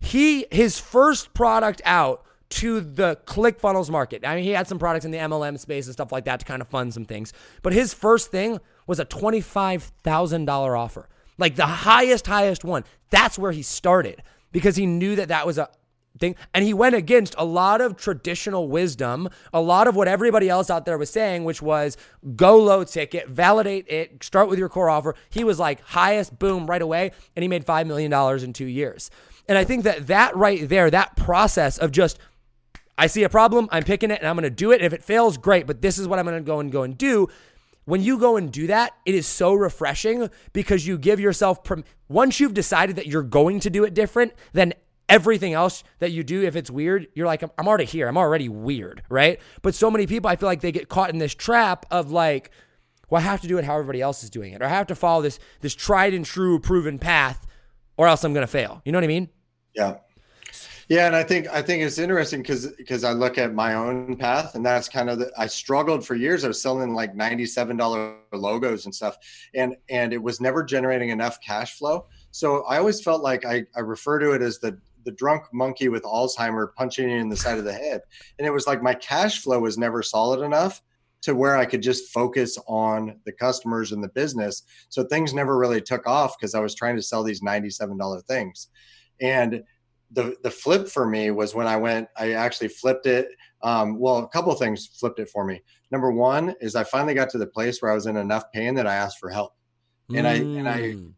[0.00, 4.26] He his first product out to the ClickFunnels market.
[4.26, 6.46] I mean, he had some products in the MLM space and stuff like that to
[6.46, 7.32] kind of fund some things.
[7.62, 11.08] But his first thing was a $25,000 offer.
[11.38, 12.84] Like the highest highest one.
[13.10, 15.68] That's where he started because he knew that that was a
[16.20, 20.48] thing and he went against a lot of traditional wisdom, a lot of what everybody
[20.48, 21.96] else out there was saying, which was
[22.36, 25.14] go low ticket, validate it, start with your core offer.
[25.30, 28.66] He was like highest boom right away and he made 5 million dollars in 2
[28.66, 29.10] years.
[29.48, 32.18] And I think that that right there, that process of just
[32.96, 34.82] I see a problem, I'm picking it and I'm going to do it.
[34.82, 36.98] If it fails, great, but this is what I'm going to go and go and
[36.98, 37.28] do.
[37.86, 41.60] When you go and do that, it is so refreshing because you give yourself
[42.08, 44.74] once you've decided that you're going to do it different, then
[45.10, 48.08] everything else that you do, if it's weird, you're like, I'm, already here.
[48.08, 49.40] I'm already weird, right?
[49.62, 52.50] But so many people, I feel like they get caught in this trap of like,
[53.10, 54.86] well, I have to do it how everybody else is doing it, or I have
[54.86, 57.46] to follow this this tried and true, proven path,
[57.96, 58.80] or else I'm gonna fail.
[58.84, 59.28] You know what I mean?
[59.74, 59.96] Yeah.
[60.88, 64.16] Yeah, and I think I think it's interesting because because I look at my own
[64.16, 66.44] path, and that's kind of the, I struggled for years.
[66.44, 69.16] I was selling like ninety seven dollar logos and stuff,
[69.54, 72.06] and and it was never generating enough cash flow.
[72.32, 75.88] So I always felt like I, I refer to it as the the drunk monkey
[75.88, 78.00] with Alzheimer punching you in the side of the head.
[78.38, 80.82] And it was like my cash flow was never solid enough
[81.22, 84.62] to where I could just focus on the customers and the business.
[84.88, 88.68] So things never really took off because I was trying to sell these $97 things.
[89.20, 89.62] And
[90.12, 93.28] the the flip for me was when I went, I actually flipped it.
[93.62, 95.62] Um, well, a couple things flipped it for me.
[95.90, 98.74] Number one is I finally got to the place where I was in enough pain
[98.74, 99.52] that I asked for help.
[100.14, 100.30] And mm.
[100.30, 101.12] I and I mm.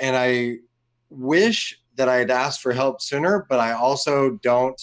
[0.00, 0.56] and I
[1.10, 4.80] wish that I had asked for help sooner, but I also don't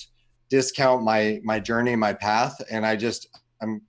[0.49, 3.27] discount my my journey, my path, and I just
[3.61, 3.81] I'm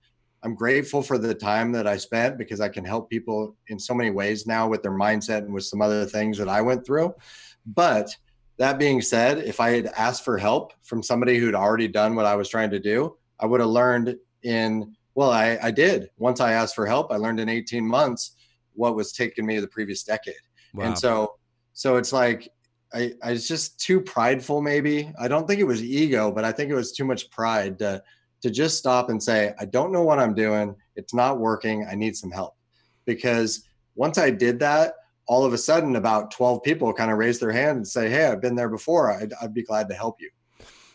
[0.43, 3.93] I'm grateful for the time that I spent because I can help people in so
[3.93, 7.13] many ways now with their mindset and with some other things that I went through.
[7.65, 8.15] But
[8.57, 12.25] that being said, if I had asked for help from somebody who'd already done what
[12.25, 16.11] I was trying to do, I would have learned in well, I, I did.
[16.17, 18.35] Once I asked for help, I learned in 18 months
[18.73, 20.35] what was taking me the previous decade.
[20.73, 20.85] Wow.
[20.85, 21.33] And so
[21.73, 22.49] so it's like
[22.93, 25.11] I, I was just too prideful, maybe.
[25.19, 28.01] I don't think it was ego, but I think it was too much pride to
[28.41, 30.75] to just stop and say, I don't know what I'm doing.
[30.95, 31.87] It's not working.
[31.89, 32.55] I need some help.
[33.05, 33.63] Because
[33.95, 34.93] once I did that,
[35.27, 38.25] all of a sudden about 12 people kind of raised their hand and say, Hey,
[38.25, 39.11] I've been there before.
[39.11, 40.29] I'd, I'd be glad to help you.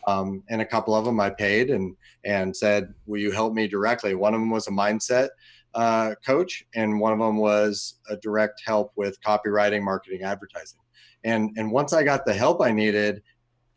[0.07, 3.67] Um, and a couple of them I paid and, and said, will you help me
[3.67, 4.15] directly?
[4.15, 5.29] One of them was a mindset
[5.75, 10.79] uh, coach and one of them was a direct help with copywriting, marketing, advertising
[11.23, 13.21] and and once i got the help i needed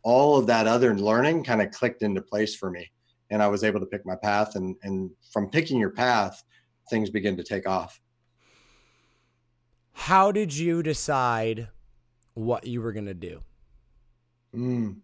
[0.02, 2.88] all of that other learning kind of clicked into place for me.
[3.30, 6.42] And i was able to pick my path and and from picking your path
[6.88, 8.00] things begin to take off.
[9.92, 11.68] How did you decide
[12.34, 13.42] what you were going to do?
[14.54, 15.00] Mm.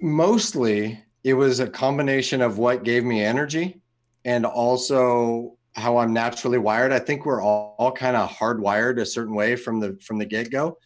[0.00, 3.80] mostly it was a combination of what gave me energy
[4.24, 6.92] and also how I'm naturally wired.
[6.92, 10.26] I think we're all, all kind of hardwired a certain way from the from the
[10.26, 10.76] get go.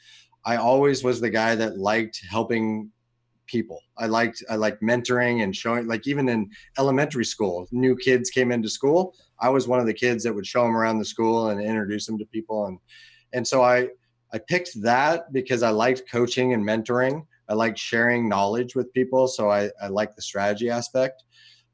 [0.44, 2.90] I always was the guy that liked helping
[3.46, 3.80] people.
[3.98, 8.52] I liked I liked mentoring and showing like even in elementary school, new kids came
[8.52, 9.14] into school.
[9.40, 12.06] I was one of the kids that would show them around the school and introduce
[12.06, 12.78] them to people and
[13.32, 13.88] and so I
[14.34, 17.26] I picked that because I liked coaching and mentoring.
[17.48, 21.24] I liked sharing knowledge with people, so I I like the strategy aspect.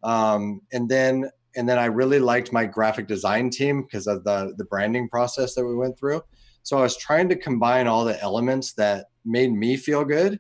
[0.02, 1.28] Um, and then
[1.58, 5.54] and then I really liked my graphic design team because of the the branding process
[5.54, 6.22] that we went through.
[6.62, 10.38] So I was trying to combine all the elements that made me feel good,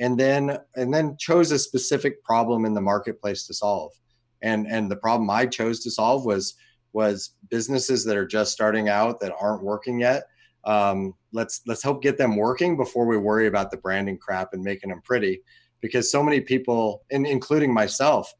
[0.00, 3.92] and then and then chose a specific problem in the marketplace to solve.
[4.40, 6.54] And and the problem I chose to solve was
[6.94, 10.24] was businesses that are just starting out that aren't working yet.
[10.64, 14.62] Um, let's let's help get them working before we worry about the branding crap and
[14.62, 15.42] making them pretty,
[15.82, 18.32] because so many people, and including myself,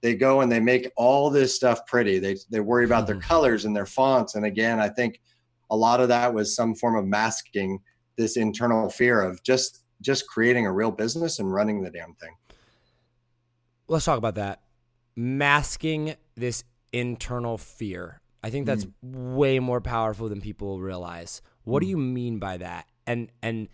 [0.00, 2.18] they go and they make all this stuff pretty.
[2.18, 3.22] They they worry about their hmm.
[3.22, 4.34] colors and their fonts.
[4.34, 5.20] And again, I think
[5.70, 7.80] a lot of that was some form of masking
[8.16, 12.34] this internal fear of just just creating a real business and running the damn thing.
[13.88, 14.60] Let's talk about that.
[15.16, 18.20] Masking this internal fear.
[18.42, 19.34] I think that's mm.
[19.34, 21.42] way more powerful than people realize.
[21.64, 21.86] What mm.
[21.86, 21.90] do hmm.
[21.90, 22.86] you mean by that?
[23.06, 23.68] And and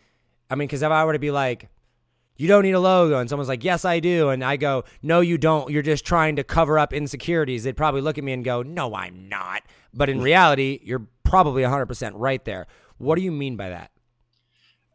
[0.48, 1.68] I mean, because if I were to be like,
[2.36, 3.18] you don't need a logo.
[3.18, 4.30] And someone's like, yes, I do.
[4.30, 5.70] And I go, no, you don't.
[5.70, 7.62] You're just trying to cover up insecurities.
[7.64, 9.62] They'd probably look at me and go, no, I'm not.
[9.92, 12.66] But in reality, you're probably 100% right there.
[12.98, 13.92] What do you mean by that?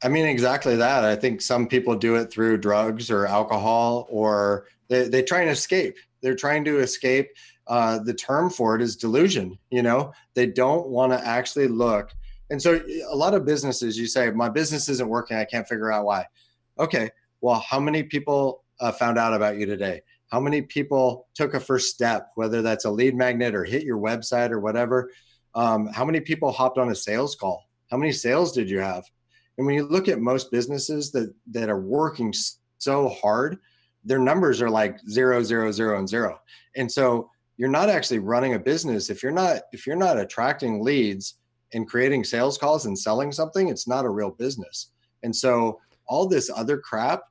[0.03, 1.03] I mean, exactly that.
[1.03, 5.49] I think some people do it through drugs or alcohol, or they, they try and
[5.49, 5.97] escape.
[6.21, 7.29] They're trying to escape.
[7.67, 9.57] Uh, the term for it is delusion.
[9.69, 12.11] You know, they don't want to actually look.
[12.49, 15.37] And so a lot of businesses, you say, my business isn't working.
[15.37, 16.25] I can't figure out why.
[16.79, 20.01] Okay well, how many people uh, found out about you today?
[20.31, 23.97] How many people took a first step, whether that's a lead magnet or hit your
[23.97, 25.11] website or whatever?
[25.55, 27.65] Um, how many people hopped on a sales call?
[27.89, 29.03] How many sales did you have?
[29.57, 32.33] And when you look at most businesses that that are working
[32.77, 33.57] so hard,
[34.03, 36.39] their numbers are like zero, zero, zero, and zero.
[36.75, 40.81] And so you're not actually running a business if you're not if you're not attracting
[40.81, 41.35] leads
[41.73, 43.67] and creating sales calls and selling something.
[43.67, 44.91] It's not a real business.
[45.23, 47.21] And so all this other crap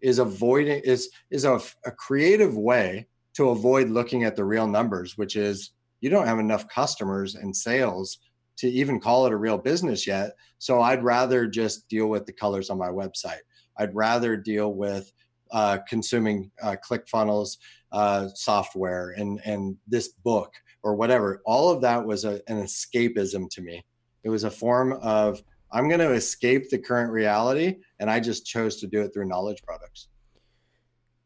[0.00, 5.18] is avoiding is is a, a creative way to avoid looking at the real numbers,
[5.18, 8.18] which is you don't have enough customers and sales
[8.56, 10.32] to even call it a real business yet.
[10.58, 13.40] So I'd rather just deal with the colors on my website.
[13.76, 15.12] I'd rather deal with
[15.52, 17.56] uh, consuming uh, ClickFunnels
[17.92, 21.42] uh, software and and this book or whatever.
[21.44, 23.84] All of that was a, an escapism to me.
[24.24, 28.46] It was a form of I'm going to escape the current reality, and I just
[28.46, 30.08] chose to do it through knowledge products.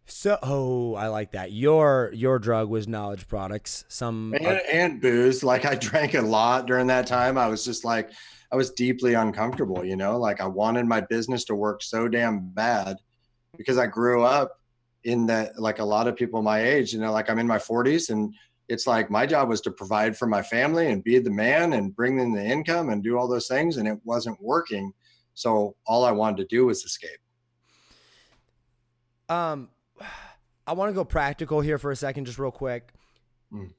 [0.07, 1.53] So, oh, I like that.
[1.53, 3.85] Your your drug was knowledge products.
[3.89, 5.43] Some uh, and, and booze.
[5.43, 7.39] Like I drank a lot during that time.
[7.39, 8.11] I was just like,
[8.51, 9.85] I was deeply uncomfortable.
[9.85, 12.97] You know, like I wanted my business to work so damn bad
[13.57, 14.59] because I grew up
[15.05, 15.59] in that.
[15.59, 18.35] Like a lot of people my age, you know, like I'm in my 40s, and
[18.73, 21.95] it's like my job was to provide for my family and be the man and
[21.95, 24.95] bring in the income and do all those things, and it wasn't working.
[25.35, 27.21] So all I wanted to do was escape.
[29.29, 29.69] Um
[30.67, 32.93] I want to go practical here for a second, just real quick.
[33.53, 33.73] Mm.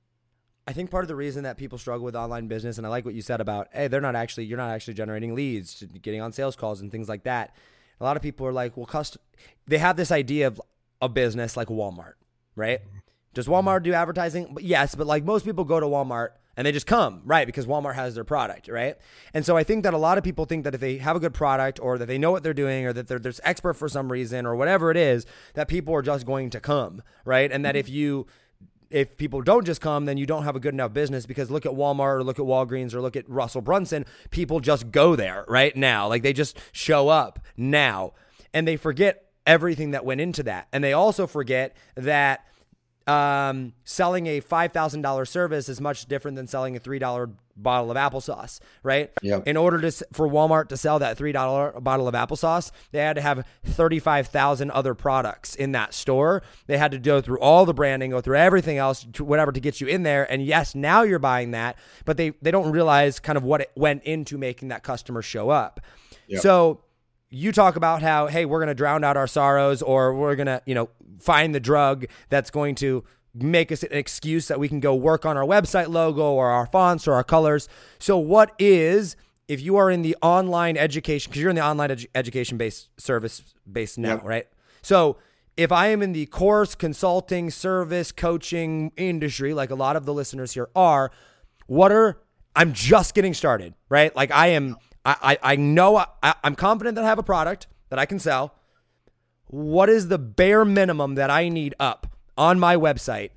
[0.67, 3.05] I think part of the reason that people struggle with online business, and I like
[3.05, 6.33] what you said about, hey, they're not actually, you're not actually generating leads, getting on
[6.33, 7.55] sales calls and things like that.
[8.01, 9.21] A lot of people are like, well, custom,
[9.65, 10.61] they have this idea of
[11.01, 12.15] a business like Walmart,
[12.57, 12.81] right?
[13.33, 14.57] Does Walmart do advertising?
[14.61, 17.47] Yes, but like most people go to Walmart and they just come, right?
[17.47, 18.95] Because Walmart has their product, right?
[19.33, 21.19] And so I think that a lot of people think that if they have a
[21.19, 23.89] good product or that they know what they're doing or that they're this expert for
[23.89, 27.51] some reason or whatever it is, that people are just going to come, right?
[27.51, 27.79] And that mm-hmm.
[27.79, 28.27] if you
[28.91, 31.65] if people don't just come, then you don't have a good enough business because look
[31.65, 35.45] at Walmart or look at Walgreens or look at Russell Brunson, people just go there
[35.47, 36.07] right now.
[36.07, 38.13] Like they just show up now
[38.53, 40.67] and they forget everything that went into that.
[40.71, 42.45] And they also forget that
[43.07, 48.59] um, selling a $5,000 service is much different than selling a $3 bottle of applesauce,
[48.81, 49.11] right?
[49.21, 49.47] Yep.
[49.47, 53.21] In order to for Walmart to sell that $3 bottle of applesauce, they had to
[53.21, 56.41] have 35,000 other products in that store.
[56.67, 59.81] They had to go through all the branding, go through everything else, whatever to get
[59.81, 60.29] you in there.
[60.31, 63.71] And yes, now you're buying that, but they they don't realize kind of what it
[63.75, 65.79] went into making that customer show up.
[66.27, 66.41] Yep.
[66.41, 66.82] So
[67.33, 70.45] you talk about how hey we're going to drown out our sorrows or we're going
[70.45, 74.67] to you know find the drug that's going to make us an excuse that we
[74.67, 77.67] can go work on our website logo or our fonts or our colors.
[77.97, 79.15] So what is
[79.47, 82.89] if you are in the online education because you're in the online edu- education based
[82.97, 84.23] service based now yep.
[84.23, 84.47] right?
[84.81, 85.17] So
[85.55, 90.11] if i am in the course consulting service coaching industry like a lot of the
[90.11, 91.11] listeners here are
[91.67, 92.17] what are
[92.55, 94.15] i'm just getting started right?
[94.15, 97.67] Like i am I, I, I know I, I'm confident that I have a product
[97.89, 98.55] that I can sell.
[99.47, 103.31] What is the bare minimum that I need up on my website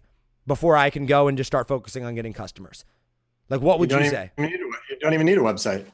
[0.47, 2.85] before I can go and just start focusing on getting customers?
[3.49, 4.33] Like, what would you, you say?
[4.39, 5.85] A, you don't even need a website.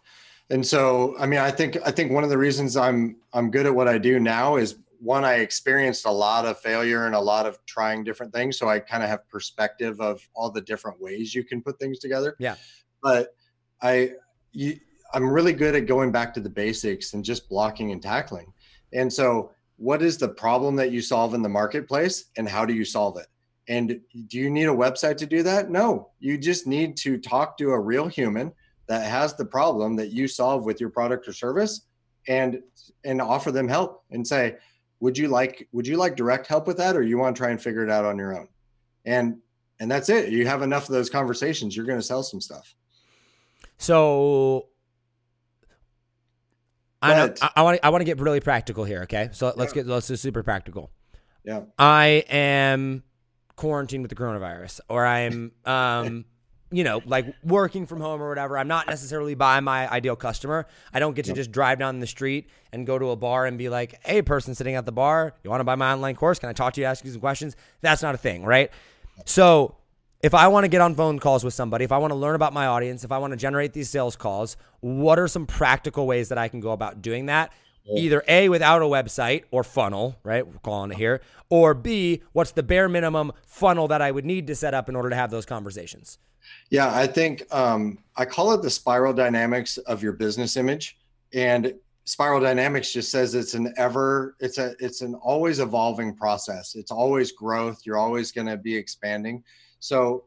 [0.51, 3.67] And so, I mean, I think I think one of the reasons I'm I'm good
[3.67, 7.21] at what I do now is one, I experienced a lot of failure and a
[7.21, 11.01] lot of trying different things, so I kind of have perspective of all the different
[11.01, 12.37] ways you can put things together.
[12.39, 12.55] Yeah.
[13.03, 13.35] But
[13.81, 14.13] I,
[14.53, 14.79] you,
[15.15, 18.53] I'm really good at going back to the basics and just blocking and tackling.
[18.93, 22.73] And so, what is the problem that you solve in the marketplace and how do
[22.73, 23.27] you solve it?
[23.69, 25.71] And do you need a website to do that?
[25.71, 28.53] No, you just need to talk to a real human
[28.87, 31.87] that has the problem that you solve with your product or service
[32.29, 32.61] and
[33.05, 34.57] and offer them help and say,
[35.01, 37.51] "Would you like would you like direct help with that or you want to try
[37.51, 38.49] and figure it out on your own?"
[39.05, 39.39] And
[39.81, 40.31] and that's it.
[40.31, 42.75] You have enough of those conversations, you're going to sell some stuff.
[43.79, 44.69] So
[47.03, 49.03] I, I want to I want to get really practical here.
[49.03, 50.91] Okay, so let's get let's do super practical.
[51.45, 53.03] Yeah, I am
[53.57, 56.25] quarantined with the coronavirus, or I'm um,
[56.71, 58.57] you know, like working from home or whatever.
[58.57, 60.67] I'm not necessarily by my ideal customer.
[60.93, 63.59] I don't get to just drive down the street and go to a bar and
[63.59, 66.39] be like, "Hey, person sitting at the bar, you want to buy my online course?
[66.39, 68.71] Can I talk to you, ask you some questions?" That's not a thing, right?
[69.27, 69.77] So
[70.23, 72.37] if I want to get on phone calls with somebody, if I want to learn
[72.37, 76.07] about my audience, if I want to generate these sales calls, what are some practical
[76.07, 77.53] ways that I can go about doing that?
[77.97, 80.47] Either A, without a website or funnel, right?
[80.47, 81.21] We're calling it here.
[81.51, 84.95] Or B, what's the bare minimum funnel that I would need to set up in
[84.95, 86.19] order to have those conversations?
[86.71, 90.97] Yeah, I think um, I call it the spiral dynamics of your business image.
[91.35, 96.75] And spiral dynamics just says it's an ever it's a it's an always evolving process
[96.75, 99.41] it's always growth you're always going to be expanding
[99.83, 100.23] so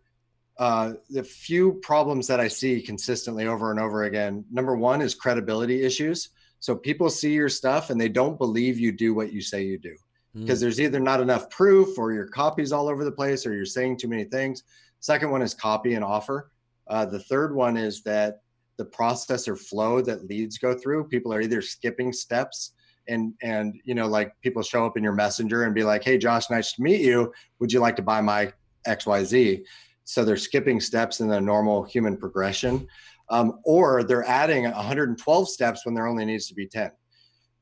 [0.58, 5.16] uh, the few problems that I see consistently over and over again, number one is
[5.16, 6.30] credibility issues.
[6.60, 9.78] So people see your stuff and they don't believe you do what you say you
[9.78, 9.95] do
[10.34, 10.62] because mm.
[10.62, 13.97] there's either not enough proof or your copy's all over the place or you're saying
[13.97, 14.64] too many things.
[14.99, 16.51] Second one is copy and offer.
[16.88, 18.41] Uh, the third one is that
[18.76, 22.72] the process or flow that leads go through, people are either skipping steps
[23.08, 26.18] and and you know like people show up in your messenger and be like hey
[26.18, 28.51] josh nice to meet you would you like to buy my
[28.88, 29.63] xyz
[30.03, 32.88] so they're skipping steps in the normal human progression
[33.29, 36.91] um, or they're adding 112 steps when there only needs to be 10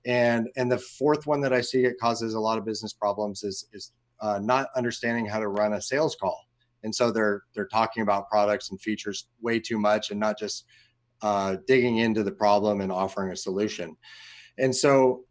[0.05, 3.43] and and the fourth one that i see it causes a lot of business problems
[3.43, 3.91] is is
[4.23, 6.47] uh, not understanding how to run a sales call.
[6.83, 10.65] And so they're they're talking about products and features way too much and not just
[11.21, 13.95] uh, digging into the problem and offering a solution.
[14.57, 15.25] And so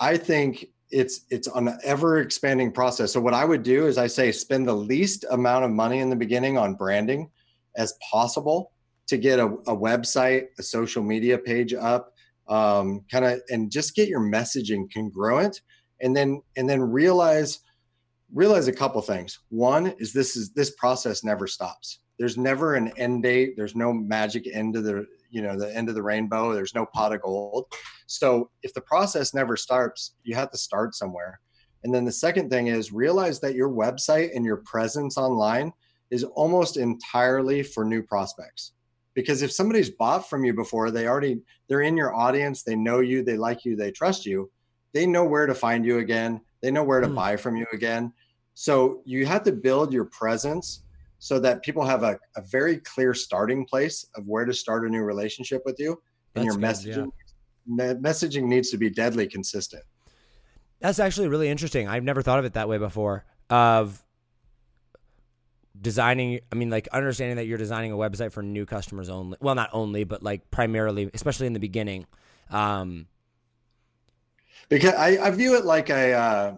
[0.00, 3.12] i think it's it's an ever expanding process.
[3.12, 6.10] So what i would do is i say spend the least amount of money in
[6.10, 7.30] the beginning on branding
[7.76, 8.72] as possible
[9.08, 12.12] to get a, a website a social media page up
[12.48, 15.60] um, kind of and just get your messaging congruent.
[16.00, 17.60] And then and then realize
[18.34, 19.38] realize a couple things.
[19.50, 22.00] One is this is this process never stops.
[22.18, 23.54] There's never an end date.
[23.56, 26.86] There's no magic end to the you know the end of the rainbow there's no
[26.86, 27.66] pot of gold.
[28.06, 31.40] So if the process never starts you have to start somewhere.
[31.84, 35.72] And then the second thing is realize that your website and your presence online
[36.12, 38.72] is almost entirely for new prospects.
[39.14, 43.00] Because if somebody's bought from you before they already they're in your audience they know
[43.00, 44.50] you they like you they trust you
[44.94, 47.14] they know where to find you again they know where to mm.
[47.14, 48.12] buy from you again.
[48.54, 50.84] So you have to build your presence
[51.22, 54.88] so that people have a, a very clear starting place of where to start a
[54.88, 56.02] new relationship with you
[56.34, 57.12] and That's your good, messaging
[57.78, 57.94] yeah.
[57.94, 59.84] me- messaging needs to be deadly consistent
[60.80, 64.02] that's actually really interesting i've never thought of it that way before of
[65.80, 69.54] designing i mean like understanding that you're designing a website for new customers only well
[69.54, 72.04] not only but like primarily especially in the beginning
[72.50, 73.06] um
[74.68, 76.54] because i, I view it like a uh,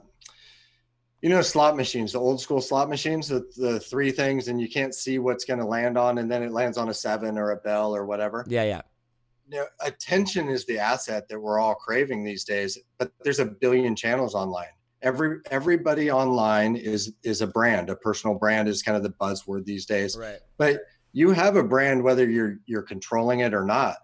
[1.25, 4.69] you know slot machines the old school slot machines the, the three things and you
[4.69, 7.53] can't see what's going to land on and then it lands on a seven or
[7.53, 8.45] a bell or whatever.
[8.47, 8.83] Yeah yeah.
[9.49, 13.47] You know, attention is the asset that we're all craving these days but there's a
[13.47, 14.69] billion channels online.
[15.01, 17.89] Every everybody online is is a brand.
[17.89, 20.19] A personal brand is kind of the buzzword these days.
[20.19, 20.41] Right.
[20.59, 20.81] But
[21.15, 23.97] you have a brand whether you're you're controlling it or not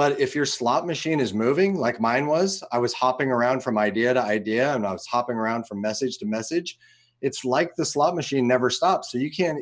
[0.00, 3.76] but if your slot machine is moving like mine was i was hopping around from
[3.76, 6.78] idea to idea and i was hopping around from message to message
[7.20, 9.58] it's like the slot machine never stops so you can't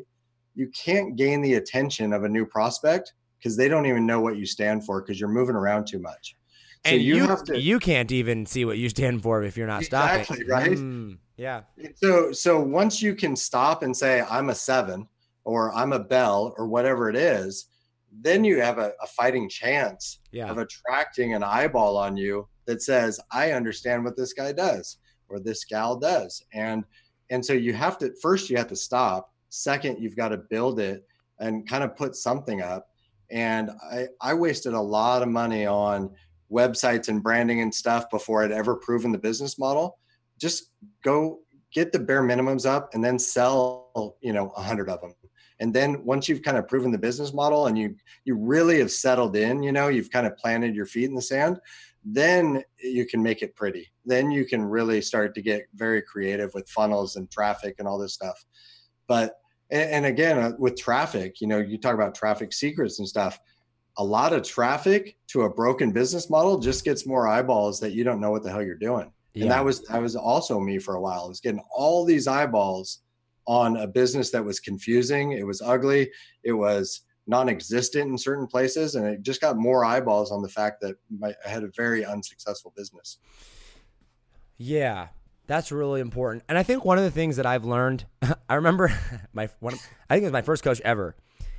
[0.54, 4.36] you can't gain the attention of a new prospect because they don't even know what
[4.36, 6.36] you stand for because you're moving around too much
[6.86, 9.56] so and you, you, have to, you can't even see what you stand for if
[9.56, 10.48] you're not exactly, stopping.
[10.48, 10.78] Right.
[10.78, 11.62] Mm, yeah.
[11.96, 15.08] So so once you can stop and say I'm a seven
[15.42, 17.66] or I'm a bell or whatever it is,
[18.20, 20.50] then you have a, a fighting chance yeah.
[20.50, 24.98] of attracting an eyeball on you that says I understand what this guy does
[25.28, 26.84] or this gal does, and
[27.30, 29.32] and so you have to first you have to stop.
[29.50, 31.04] Second, you've got to build it
[31.38, 32.88] and kind of put something up.
[33.30, 36.10] And I I wasted a lot of money on
[36.50, 39.98] websites and branding and stuff before I'd ever proven the business model.
[40.38, 40.70] Just
[41.04, 41.40] go
[41.72, 45.14] get the bare minimums up and then sell, you know, a hundred of them.
[45.60, 48.90] And then once you've kind of proven the business model and you you really have
[48.90, 51.58] settled in, you know, you've kind of planted your feet in the sand,
[52.04, 53.88] then you can make it pretty.
[54.04, 57.98] Then you can really start to get very creative with funnels and traffic and all
[57.98, 58.44] this stuff.
[59.06, 59.34] But
[59.70, 63.38] and, again, uh, with traffic, you know, you talk about traffic secrets and stuff
[63.98, 68.04] a lot of traffic to a broken business model just gets more eyeballs that you
[68.04, 69.12] don't know what the hell you're doing.
[69.34, 69.42] Yeah.
[69.42, 71.24] And that was that was also me for a while.
[71.24, 73.00] I was getting all these eyeballs
[73.48, 76.10] on a business that was confusing, it was ugly,
[76.44, 80.80] it was non-existent in certain places and it just got more eyeballs on the fact
[80.82, 83.18] that my, I had a very unsuccessful business.
[84.58, 85.08] Yeah,
[85.46, 86.44] that's really important.
[86.48, 88.04] And I think one of the things that I've learned,
[88.48, 88.92] I remember
[89.32, 89.74] my one
[90.08, 91.16] I think it was my first coach ever.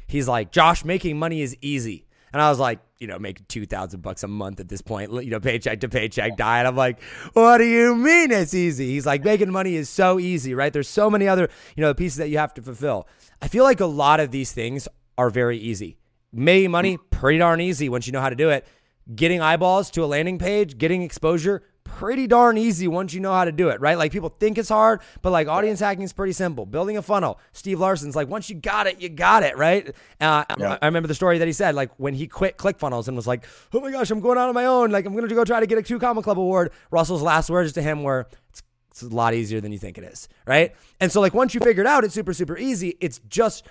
[0.07, 3.65] He's like, "Josh, making money is easy." And I was like, you know, making two
[3.65, 6.67] thousand bucks a month at this point, you know, paycheck to paycheck diet.
[6.67, 7.01] I'm like,
[7.34, 8.91] what do you mean it's easy?
[8.91, 10.71] He's like, making money is so easy, right?
[10.71, 13.07] There's so many other, you know, pieces that you have to fulfill.
[13.41, 15.97] I feel like a lot of these things are very easy.
[16.32, 18.67] Making money, pretty darn easy once you know how to do it.
[19.15, 21.63] Getting eyeballs to a landing page, getting exposure,
[21.97, 23.97] pretty darn easy once you know how to do it, right?
[23.97, 26.65] Like people think it's hard, but like audience hacking is pretty simple.
[26.65, 29.87] Building a funnel, Steve Larsen's like, once you got it, you got it, right?
[30.21, 30.77] Uh, yeah.
[30.81, 33.45] I remember the story that he said, like when he quit ClickFunnels and was like,
[33.73, 34.91] oh my gosh, I'm going out on my own.
[34.91, 36.71] Like I'm going to go try to get a Two Comma Club award.
[36.91, 40.03] Russell's last words to him were, it's it's a lot easier than you think it
[40.03, 40.75] is, right?
[40.99, 42.97] And so, like, once you figure it out, it's super, super easy.
[42.99, 43.65] It's just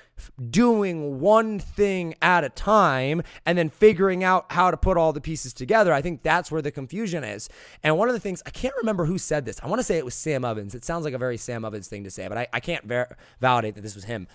[0.50, 5.20] doing one thing at a time and then figuring out how to put all the
[5.20, 5.92] pieces together.
[5.92, 7.48] I think that's where the confusion is.
[7.82, 9.58] And one of the things, I can't remember who said this.
[9.62, 10.74] I want to say it was Sam Ovens.
[10.74, 13.16] It sounds like a very Sam Ovens thing to say, but I, I can't ver-
[13.40, 14.28] validate that this was him.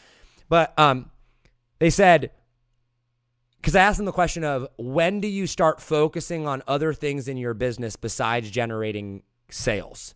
[0.49, 1.09] But um,
[1.79, 2.31] they said,
[3.61, 7.29] because I asked them the question of when do you start focusing on other things
[7.29, 10.13] in your business besides generating sales?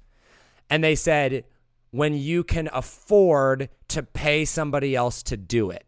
[0.69, 1.45] And they said,
[1.91, 5.85] when you can afford to pay somebody else to do it.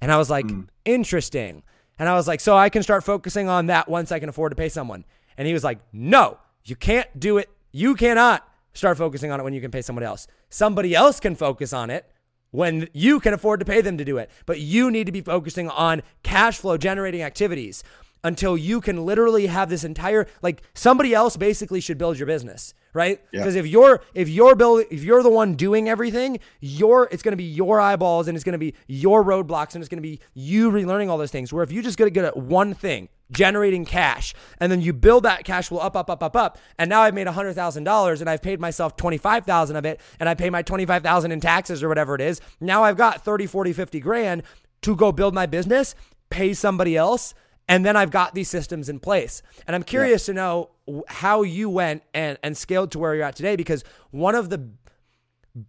[0.00, 0.66] And I was like, mm.
[0.84, 1.62] interesting.
[1.98, 4.52] And I was like, so I can start focusing on that once I can afford
[4.52, 5.04] to pay someone.
[5.36, 7.50] And he was like, no, you can't do it.
[7.70, 10.26] You cannot start focusing on it when you can pay someone else.
[10.48, 12.06] Somebody else can focus on it
[12.50, 14.30] when you can afford to pay them to do it.
[14.46, 17.84] But you need to be focusing on cash flow generating activities
[18.24, 22.72] until you can literally have this entire like somebody else basically should build your business
[22.94, 23.60] right because yeah.
[23.60, 27.36] if you're if you're building if you're the one doing everything your it's going to
[27.36, 30.20] be your eyeballs and it's going to be your roadblocks and it's going to be
[30.34, 33.84] you relearning all those things where if you just get good at one thing generating
[33.84, 37.00] cash and then you build that cash flow up up up up up and now
[37.00, 41.32] i've made $100000 and i've paid myself 25000 of it and i pay my 25000
[41.32, 44.42] in taxes or whatever it is now i've got 30 40 50 grand
[44.82, 45.94] to go build my business
[46.28, 47.34] pay somebody else
[47.68, 49.42] and then I've got these systems in place.
[49.66, 50.32] And I'm curious yeah.
[50.32, 50.70] to know
[51.06, 54.68] how you went and, and scaled to where you're at today because one of the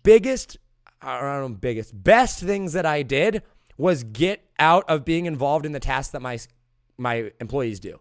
[0.04, 0.58] biggest,
[1.02, 3.44] I don't know, biggest, best things that I did
[3.78, 6.40] was get out of being involved in the tasks that my
[6.98, 8.00] my employees do.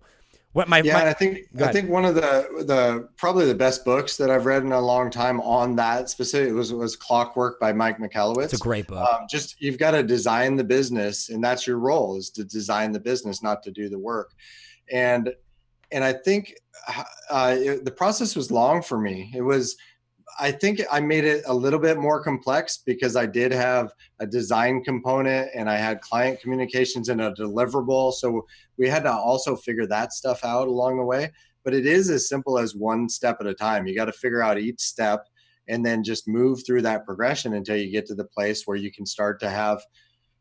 [0.53, 3.87] What my yeah, my, I think I think one of the the probably the best
[3.87, 7.73] books that I've read in a long time on that specific was was Clockwork by
[7.73, 8.45] Mike Michalowicz.
[8.45, 8.99] It's a great book.
[8.99, 12.93] Um, just you've got to design the business, and that's your role is to design
[12.93, 14.35] the business, not to do the work.
[14.91, 15.33] And
[15.93, 16.55] and I think
[17.31, 19.33] uh, it, the process was long for me.
[19.35, 19.77] It was
[20.39, 24.27] I think I made it a little bit more complex because I did have a
[24.27, 28.13] design component and I had client communications and a deliverable.
[28.13, 28.47] So
[28.79, 31.31] we had to also figure that stuff out along the way.
[31.65, 33.87] But it is as simple as one step at a time.
[33.87, 35.27] You got to figure out each step
[35.69, 38.91] and then just move through that progression until you get to the place where you
[38.91, 39.83] can start to have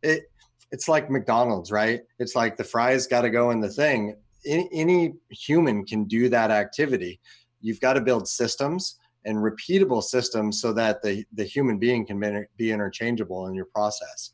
[0.01, 0.23] it.
[0.71, 2.01] It's like McDonald's, right?
[2.17, 4.15] It's like the fries got to go in the thing.
[4.45, 7.19] Any, any human can do that activity.
[7.59, 12.47] You've got to build systems and repeatable systems so that the the human being can
[12.57, 14.31] be interchangeable in your process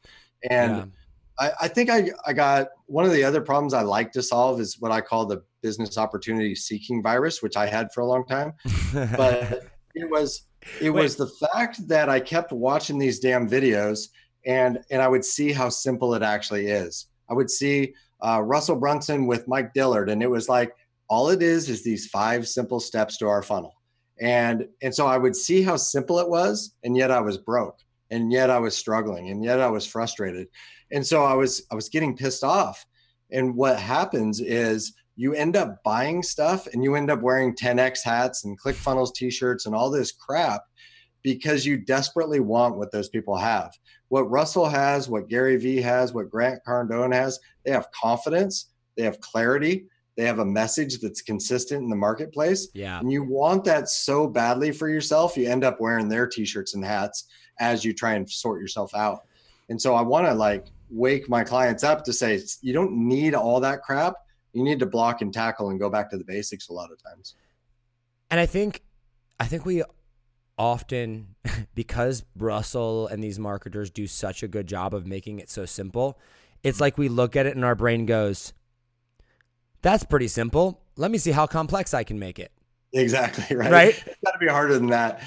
[0.49, 0.85] and yeah.
[1.39, 4.59] I, I, think I, I got one of the other problems I like to solve
[4.59, 8.25] is what I call the business opportunity seeking virus, which I had for a long
[8.25, 8.53] time.
[8.93, 9.63] but
[9.95, 10.43] it was
[10.81, 11.01] it Wait.
[11.01, 14.09] was the fact that I kept watching these damn videos
[14.45, 17.07] and and I would see how simple it actually is.
[17.29, 20.73] I would see uh, Russell Brunson with Mike Dillard, and it was like
[21.09, 23.73] all it is is these five simple steps to our funnel.
[24.19, 27.77] And and so i would see how simple it was and yet i was broke
[28.09, 30.47] and yet i was struggling and yet i was frustrated.
[30.91, 32.85] And so i was i was getting pissed off.
[33.31, 38.03] And what happens is you end up buying stuff and you end up wearing 10x
[38.03, 40.61] hats and clickfunnels t-shirts and all this crap
[41.23, 43.71] because you desperately want what those people have
[44.09, 49.03] what russell has what gary vee has what grant cardone has they have confidence they
[49.03, 49.85] have clarity
[50.17, 52.69] they have a message that's consistent in the marketplace.
[52.73, 52.99] Yeah.
[52.99, 56.83] And you want that so badly for yourself, you end up wearing their t-shirts and
[56.83, 57.25] hats
[57.59, 59.27] as you try and sort yourself out.
[59.69, 63.35] And so I want to like wake my clients up to say you don't need
[63.35, 64.15] all that crap.
[64.53, 67.01] You need to block and tackle and go back to the basics a lot of
[67.01, 67.35] times.
[68.31, 68.81] And I think
[69.39, 69.83] I think we
[70.57, 71.35] often
[71.75, 76.19] because Russell and these marketers do such a good job of making it so simple,
[76.63, 78.53] it's like we look at it and our brain goes,
[79.81, 80.81] that's pretty simple.
[80.95, 82.51] Let me see how complex I can make it.
[82.93, 83.71] Exactly right.
[83.71, 84.03] Right.
[84.05, 85.21] It's got to be harder than that.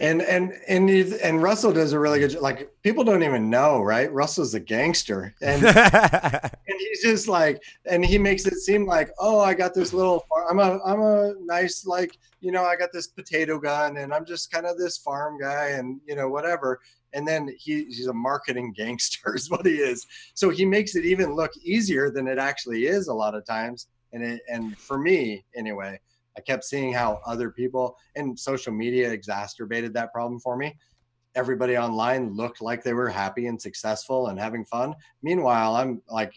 [0.00, 2.42] And and and and Russell does a really good job.
[2.42, 4.12] Like people don't even know, right?
[4.12, 9.40] Russell's a gangster, and and he's just like, and he makes it seem like, oh,
[9.40, 13.06] I got this little, I'm a I'm a nice like, you know, I got this
[13.06, 16.80] potato gun, and I'm just kind of this farm guy, and you know, whatever
[17.14, 21.04] and then he, he's a marketing gangster is what he is so he makes it
[21.04, 24.98] even look easier than it actually is a lot of times and it, and for
[24.98, 25.98] me anyway
[26.36, 30.76] i kept seeing how other people and social media exacerbated that problem for me
[31.34, 36.32] everybody online looked like they were happy and successful and having fun meanwhile i'm like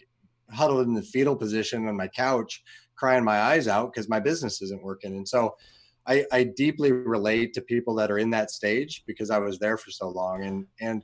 [0.50, 2.62] huddled in the fetal position on my couch
[2.94, 5.54] crying my eyes out because my business isn't working and so
[6.06, 9.76] I, I deeply relate to people that are in that stage because I was there
[9.76, 10.44] for so long.
[10.44, 11.02] And and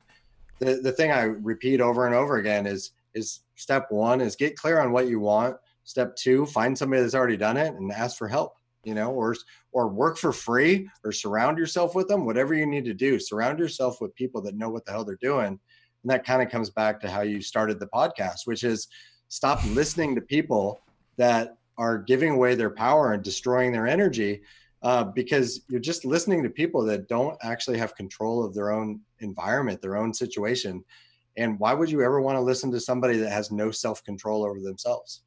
[0.60, 4.56] the, the thing I repeat over and over again is is step one is get
[4.56, 5.56] clear on what you want.
[5.84, 8.54] Step two, find somebody that's already done it and ask for help,
[8.84, 9.34] you know, or
[9.72, 13.18] or work for free or surround yourself with them, whatever you need to do.
[13.18, 15.46] Surround yourself with people that know what the hell they're doing.
[16.02, 18.88] And that kind of comes back to how you started the podcast, which is
[19.28, 20.82] stop listening to people
[21.16, 24.42] that are giving away their power and destroying their energy
[24.82, 29.00] uh, because you're just listening to people that don't actually have control of their own
[29.20, 30.84] environment, their own situation.
[31.36, 34.44] And why would you ever want to listen to somebody that has no self control
[34.44, 35.22] over themselves?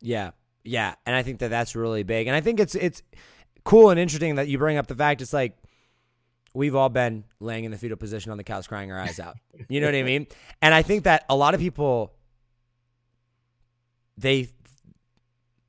[0.00, 0.30] Yeah.
[0.64, 0.94] Yeah.
[1.06, 2.26] And I think that that's really big.
[2.26, 3.02] And I think it's, it's
[3.64, 5.56] cool and interesting that you bring up the fact it's like,
[6.54, 9.36] we've all been laying in the fetal position on the couch crying our eyes out.
[9.68, 10.26] You know what I mean?
[10.62, 12.14] And I think that a lot of people
[14.16, 14.48] they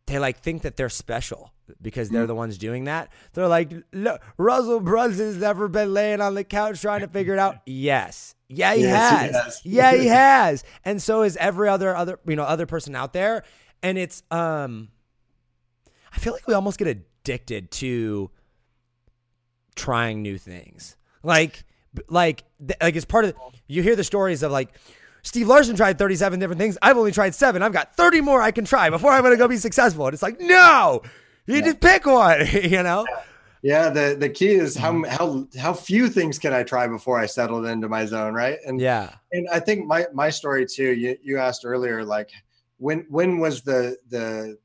[0.08, 2.28] they like think that they're special because they're mm-hmm.
[2.28, 3.12] the ones doing that.
[3.34, 7.40] They're like, Look, Russell Brunson's never been laying on the couch trying to figure it
[7.40, 7.58] out.
[7.66, 8.36] Yes.
[8.48, 9.36] Yeah, he Yes, he has.
[9.36, 9.62] has.
[9.66, 10.64] yeah, he has.
[10.86, 13.44] And so is every other other you know other person out there.
[13.84, 14.90] And it's um
[16.14, 18.32] I feel like we almost get addicted to
[19.76, 20.96] trying new things.
[21.24, 21.64] Like,
[22.08, 22.44] like,
[22.82, 23.36] like it's part of.
[23.68, 24.70] You hear the stories of like.
[25.24, 26.78] Steve Larsen tried 37 different things.
[26.84, 27.64] I've only tried seven.
[27.64, 30.06] I've got 30 more I can try before I'm going to go be successful.
[30.06, 31.02] And it's like, no,
[31.48, 33.08] you just pick one, you know?
[33.64, 37.26] Yeah, the the key is how how how few things can I try before I
[37.26, 38.60] settled into my zone, right?
[38.68, 39.16] And Yeah.
[39.32, 40.92] and I think my my story too.
[40.94, 42.30] You you asked earlier, like
[42.78, 44.58] when when was the the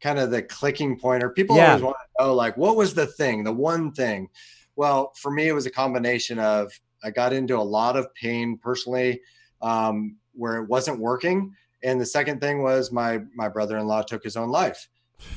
[0.00, 1.68] kind of the clicking point, or people Yeah.
[1.68, 4.28] always want to know, like what was the thing, the one thing.
[4.76, 8.58] Well, for me, it was a combination of I got into a lot of pain
[8.58, 9.20] personally,
[9.62, 14.02] um, where it wasn't working, and the second thing was my my brother in law
[14.02, 14.88] took his own life,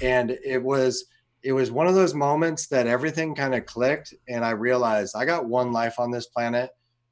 [0.01, 1.05] and it was
[1.43, 5.25] it was one of those moments that everything kind of clicked and i realized i
[5.25, 6.69] got one life on this planet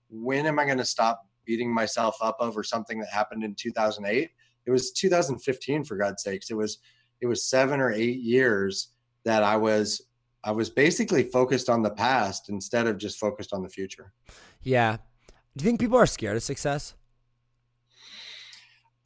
[0.10, 4.30] when am i going to stop beating myself up over something that happened in 2008
[4.66, 6.80] it was 2015 for god's sakes it was
[7.22, 8.94] it was seven or eight years
[9.26, 10.02] that i was
[10.44, 14.14] i was basically focused on the past instead of just focused on the future
[14.64, 14.98] Yeah.
[15.58, 16.94] Do you think people are scared of success?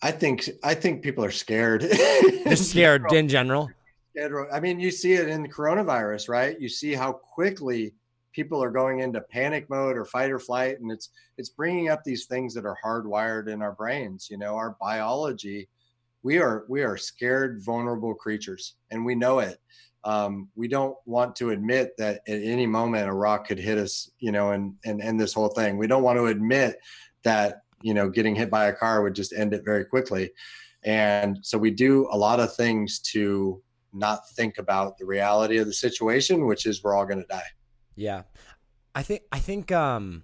[0.01, 1.85] i think i think people are scared
[2.47, 3.69] Just scared in general?
[4.51, 6.59] I mean, you see it in the coronavirus, right?
[6.59, 7.93] You see how quickly
[8.34, 12.03] people are going into panic mode or fight or flight, and it's it's bringing up
[12.03, 14.27] these things that are hardwired in our brains.
[14.29, 15.69] You know, our biology.
[16.23, 19.59] We are we are scared, vulnerable creatures, and we know it.
[20.05, 24.09] Um, we don't want to admit that at any moment a rock could hit us,
[24.19, 25.77] you know, and and end this whole thing.
[25.77, 26.77] We don't want to admit
[27.23, 30.31] that you know getting hit by a car would just end it very quickly.
[30.86, 33.61] And so we do a lot of things to
[33.93, 37.43] not think about the reality of the situation, which is we're all going to die.
[37.95, 38.23] Yeah.
[38.95, 40.23] I think I think um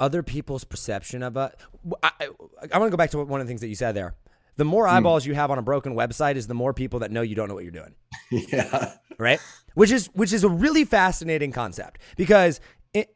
[0.00, 1.54] other people's perception of it.
[2.02, 2.28] I, I,
[2.72, 4.14] I want to go back to one of the things that you said there.
[4.56, 7.22] The more eyeballs you have on a broken website is the more people that know
[7.22, 7.94] you don't know what you're doing,
[8.52, 8.94] yeah.
[9.18, 9.40] right?
[9.74, 12.60] Which is which is a really fascinating concept because
[12.92, 13.12] it,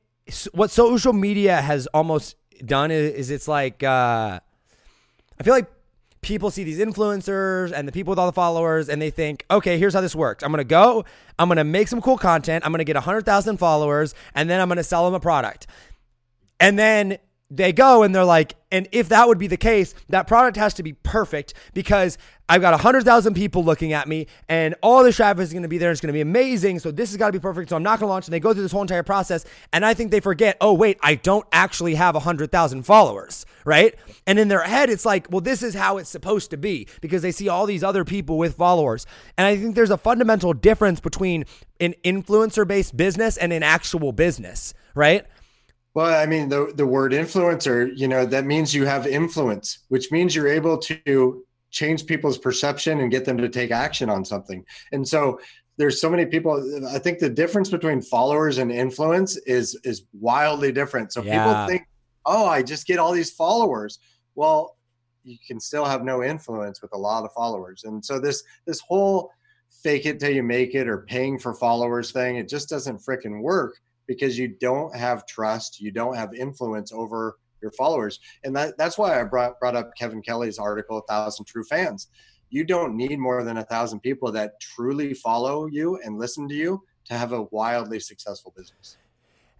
[0.52, 4.40] what social media has almost done is, is it's like uh,
[5.38, 5.70] I feel like
[6.28, 9.78] people see these influencers and the people with all the followers and they think, okay,
[9.78, 10.44] here's how this works.
[10.44, 11.04] I'm going to go,
[11.38, 14.60] I'm going to make some cool content, I'm going to get 100,000 followers, and then
[14.60, 15.66] I'm going to sell them a product.
[16.60, 17.18] And then
[17.50, 20.74] they go and they're like, and if that would be the case, that product has
[20.74, 22.18] to be perfect because
[22.50, 25.78] I've got 100,000 people looking at me and all the traffic is going to be
[25.78, 25.90] there.
[25.90, 26.78] It's going to be amazing.
[26.78, 27.70] So this has got to be perfect.
[27.70, 28.26] So I'm not going to launch.
[28.26, 29.46] And they go through this whole entire process.
[29.72, 33.94] And I think they forget, oh, wait, I don't actually have 100,000 followers, right?
[34.26, 37.22] And in their head, it's like, well, this is how it's supposed to be because
[37.22, 39.06] they see all these other people with followers.
[39.38, 41.46] And I think there's a fundamental difference between
[41.80, 45.26] an influencer based business and an actual business, right?
[45.98, 50.12] Well, I mean, the, the word influencer, you know, that means you have influence, which
[50.12, 54.64] means you're able to change people's perception and get them to take action on something.
[54.92, 55.40] And so
[55.76, 56.86] there's so many people.
[56.88, 61.12] I think the difference between followers and influence is is wildly different.
[61.12, 61.36] So Yeah.
[61.36, 61.82] people think,
[62.26, 63.98] oh, I just get all these followers.
[64.36, 64.76] Well,
[65.24, 67.82] you can still have no influence with a lot of followers.
[67.82, 69.32] And so this this whole
[69.82, 73.42] fake it till you make it or paying for followers thing, it just doesn't fricking
[73.42, 78.18] work because you don't have trust, you don't have influence over your followers.
[78.42, 82.08] And that, that's why I brought, brought up Kevin Kelly's article, A Thousand True Fans.
[82.50, 86.54] You don't need more than a thousand people that truly follow you and listen to
[86.54, 88.96] you to have a wildly successful business.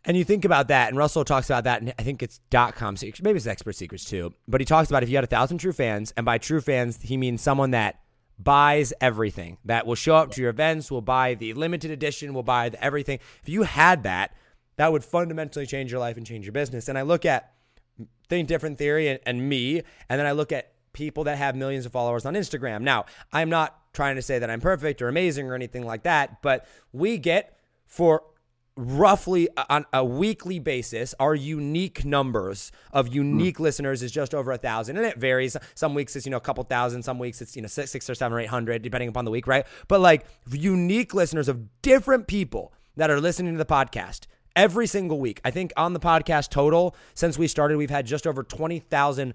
[0.05, 2.75] And you think about that, and Russell talks about that, and I think it's dot
[2.75, 4.33] com secrets, maybe it's expert secrets too.
[4.47, 6.99] But he talks about if you had a thousand true fans, and by true fans,
[7.03, 7.99] he means someone that
[8.39, 12.43] buys everything, that will show up to your events, will buy the limited edition, will
[12.43, 13.19] buy the everything.
[13.43, 14.35] If you had that,
[14.77, 16.89] that would fundamentally change your life and change your business.
[16.89, 17.53] And I look at
[18.29, 21.85] Think Different Theory and, and me, and then I look at people that have millions
[21.85, 22.83] of followers on Instagram.
[22.83, 26.41] Now, I'm not trying to say that I'm perfect or amazing or anything like that,
[26.43, 28.23] but we get for
[28.79, 33.65] roughly uh, on a weekly basis our unique numbers of unique hmm.
[33.65, 34.97] listeners is just over a thousand.
[34.97, 35.57] And it varies.
[35.75, 37.03] Some weeks it's you know a couple thousand.
[37.03, 39.31] Some weeks it's you know six, six or seven or eight hundred depending upon the
[39.31, 39.67] week right?
[39.89, 45.19] But like unique listeners of different people that are listening to the podcast every single
[45.19, 45.41] week.
[45.45, 49.35] I think on the podcast total, since we started, we've had just over 20,000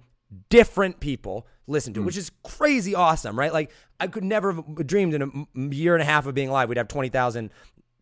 [0.49, 2.05] different people listen to, it, hmm.
[2.07, 3.53] which is crazy awesome, right?
[3.53, 6.69] Like I could never have dreamed in a year and a half of being live,
[6.69, 7.51] we'd have 20,000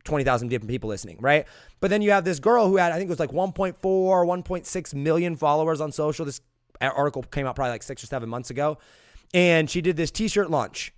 [0.03, 1.45] 20,000 different people listening, right?
[1.79, 4.93] But then you have this girl who had, I think it was like 1.4, 1.6
[4.93, 6.25] million followers on social.
[6.25, 6.41] This
[6.79, 8.77] article came out probably like six or seven months ago.
[9.33, 10.93] And she did this t shirt launch.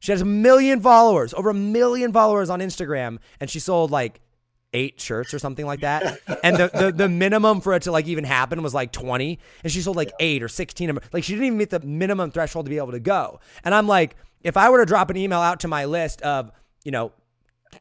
[0.00, 3.18] She has a million followers, over a million followers on Instagram.
[3.38, 4.20] And she sold like
[4.72, 6.18] eight shirts or something like that.
[6.42, 9.38] And the, the, the minimum for it to like even happen was like 20.
[9.62, 11.04] And she sold like eight or 16 of them.
[11.12, 13.38] Like she didn't even meet the minimum threshold to be able to go.
[13.64, 16.50] And I'm like, if I were to drop an email out to my list of,
[16.84, 17.12] you know,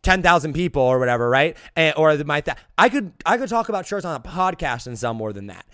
[0.01, 1.57] 10,000 people or whatever, right?
[1.75, 4.97] And, or my th- I could I could talk about shirts on a podcast and
[4.97, 5.65] sell more than that.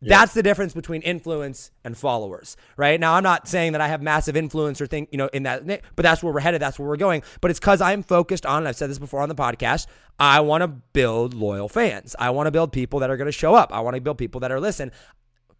[0.00, 0.18] Yeah.
[0.18, 3.00] That's the difference between influence and followers, right?
[3.00, 5.66] Now, I'm not saying that I have massive influence or think, you know, in that,
[5.66, 6.62] but that's where we're headed.
[6.62, 7.24] That's where we're going.
[7.40, 9.88] But it's because I'm focused on, I've said this before on the podcast,
[10.20, 12.14] I want to build loyal fans.
[12.16, 13.72] I want to build people that are going to show up.
[13.72, 14.92] I want to build people that are listen,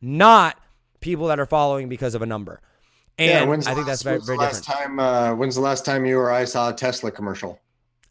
[0.01, 0.61] not
[1.01, 2.61] people that are following because of a number.
[3.19, 4.65] And yeah, I think that's very, very different.
[4.65, 7.61] Time, uh, when's the last time you or I saw a Tesla commercial?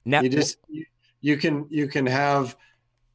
[0.08, 0.86] Net- you just you,
[1.22, 2.56] you can you can have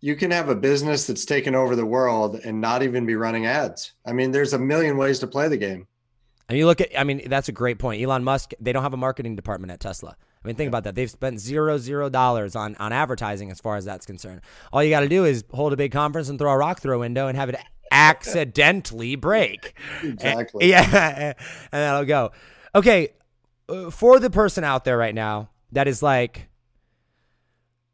[0.00, 3.46] you can have a business that's taken over the world and not even be running
[3.46, 3.92] ads.
[4.04, 5.86] I mean, there's a million ways to play the game.
[6.48, 8.02] And you look at, I mean, that's a great point.
[8.02, 10.16] Elon Musk, they don't have a marketing department at Tesla.
[10.44, 10.96] I mean, think about that.
[10.96, 14.40] They've spent zero, zero dollars on, on advertising as far as that's concerned.
[14.72, 16.96] All you got to do is hold a big conference and throw a rock through
[16.96, 17.56] a window and have it
[17.92, 19.74] accidentally break.
[20.02, 20.74] Exactly.
[20.74, 21.32] And, yeah.
[21.70, 22.32] And that'll go.
[22.74, 23.10] Okay.
[23.68, 26.48] Uh, for the person out there right now that is like,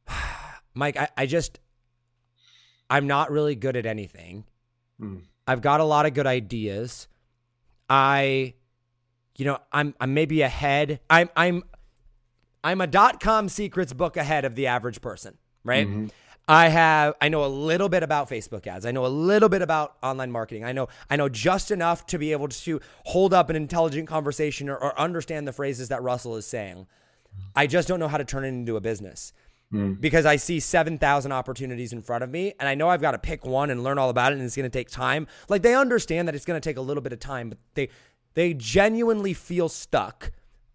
[0.75, 1.59] Mike, I, I just,
[2.91, 4.45] I'm not really good at anything.
[5.01, 5.23] Mm.
[5.47, 7.09] I've got a lot of good ideas.
[7.89, 8.55] I,
[9.37, 11.01] you know, I'm I'm maybe ahead.
[11.09, 11.63] I'm I'm
[12.63, 15.87] I'm a dot com secrets book ahead of the average person, right?
[15.87, 16.07] Mm-hmm.
[16.49, 18.85] I have I know a little bit about Facebook ads.
[18.85, 20.65] I know a little bit about online marketing.
[20.65, 24.69] I know I know just enough to be able to hold up an intelligent conversation
[24.69, 26.87] or, or understand the phrases that Russell is saying.
[27.55, 29.33] I just don't know how to turn it into a business
[29.73, 30.01] mm.
[30.01, 33.19] because I see 7,000 opportunities in front of me and I know I've got to
[33.19, 35.27] pick one and learn all about it and it's going to take time.
[35.49, 37.89] Like they understand that it's going to take a little bit of time, but they
[38.35, 40.31] they genuinely feel stuck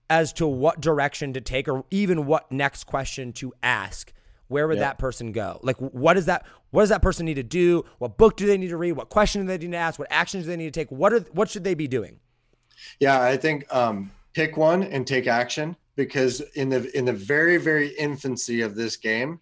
[0.10, 4.12] as to what direction to take or even what next question to ask.
[4.48, 5.60] Where would that person go?
[5.64, 7.86] Like what is that what does that person need to do?
[7.98, 8.92] What book do they need to read?
[8.92, 9.98] What question do they need to ask?
[9.98, 10.92] What actions do they need to take?
[10.92, 12.20] What are what should they be doing?
[13.00, 17.58] Yeah, I think um, pick one and take action because in the in the very
[17.58, 19.40] very infancy of this game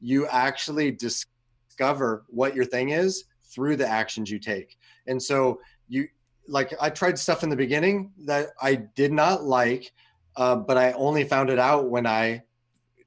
[0.00, 4.78] you actually discover what your thing is through the actions you take.
[5.06, 6.08] And so you
[6.48, 9.92] like i tried stuff in the beginning that i did not like
[10.36, 12.42] uh, but i only found it out when i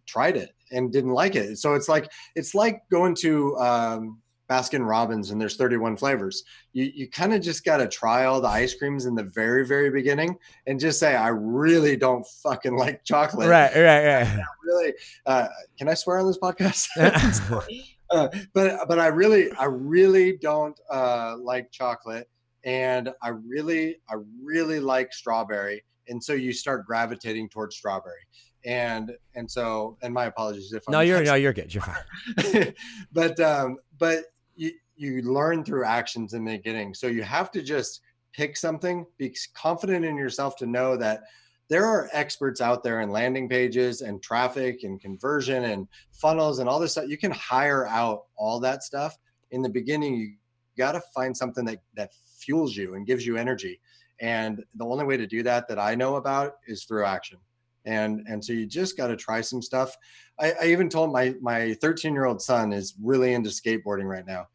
[0.06, 1.58] tried it and didn't like it.
[1.58, 4.22] So it's like it's like going to um,
[4.54, 6.44] Baskin Robbins and there's 31 flavors.
[6.74, 9.66] You you kind of just got to try all the ice creams in the very
[9.66, 10.38] very beginning
[10.68, 13.50] and just say I really don't fucking like chocolate.
[13.50, 14.44] Right, right, right.
[14.64, 14.94] really,
[15.26, 15.48] uh,
[15.78, 16.88] can I swear on this podcast?
[18.12, 22.30] uh, but but I really I really don't uh, like chocolate,
[22.64, 28.22] and I really I really like strawberry, and so you start gravitating towards strawberry
[28.66, 32.74] and and so and my apologies if no I'm you're no you're good you're fine
[33.12, 34.24] but um but
[34.56, 36.94] you you learn through actions in the beginning.
[36.94, 38.02] So you have to just
[38.34, 41.24] pick something, be confident in yourself to know that
[41.70, 46.70] there are experts out there in landing pages and traffic and conversion and funnels and
[46.70, 47.08] all this stuff.
[47.08, 49.18] You can hire out all that stuff.
[49.52, 50.34] In the beginning, you
[50.78, 53.80] got to find something that that fuels you and gives you energy.
[54.20, 57.40] And the only way to do that that I know about is through action.
[57.86, 59.96] And and so you just got to try some stuff.
[60.40, 64.26] I, I even told my my 13 year old son is really into skateboarding right
[64.26, 64.48] now,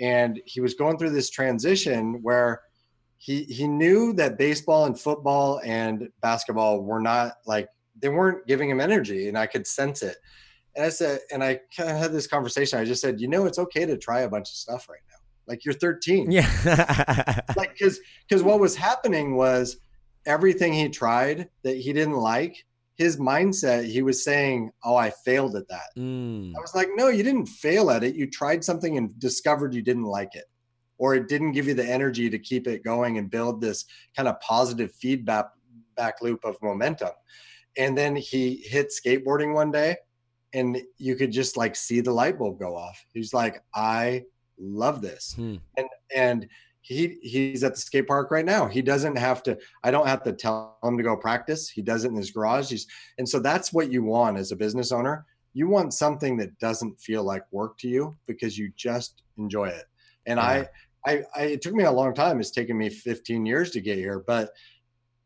[0.00, 2.62] and he was going through this transition where
[3.18, 7.68] he he knew that baseball and football and basketball were not like
[8.00, 10.16] they weren't giving him energy, and I could sense it.
[10.74, 12.78] And I said, and I kind of had this conversation.
[12.78, 15.18] I just said, you know, it's okay to try a bunch of stuff right now.
[15.46, 16.30] Like you're 13.
[16.30, 16.48] Yeah.
[17.56, 19.78] like because because what was happening was
[20.26, 22.64] everything he tried that he didn't like
[22.96, 25.90] his mindset, he was saying, Oh, I failed at that.
[25.96, 26.52] Mm.
[26.56, 28.14] I was like, No, you didn't fail at it.
[28.14, 30.44] You tried something and discovered you didn't like it,
[30.98, 33.84] or it didn't give you the energy to keep it going and build this
[34.16, 35.46] kind of positive feedback
[35.96, 37.10] back loop of momentum.
[37.76, 39.96] And then he hit skateboarding one day
[40.52, 43.04] and you could just like see the light bulb go off.
[43.12, 44.24] He's like, I
[44.58, 45.34] love this.
[45.36, 45.56] Hmm.
[45.76, 46.48] And and
[46.82, 48.66] he he's at the skate park right now.
[48.66, 49.56] He doesn't have to.
[49.84, 51.70] I don't have to tell him to go practice.
[51.70, 52.70] He does it in his garage.
[52.70, 52.86] He's
[53.18, 55.24] and so that's what you want as a business owner.
[55.54, 59.84] you want something that doesn't feel like work to you because you just enjoy it.
[60.26, 60.64] And yeah.
[61.06, 62.40] I, I, I, it took me a long time.
[62.40, 64.50] It's taken me 15 years to get here, but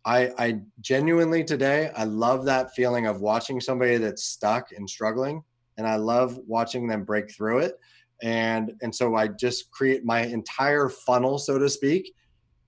[0.04, 5.42] I, I genuinely today, I love that feeling of watching somebody that's stuck and struggling,
[5.78, 7.74] and I love watching them break through it.
[8.22, 12.14] And and so I just create my entire funnel, so to speak,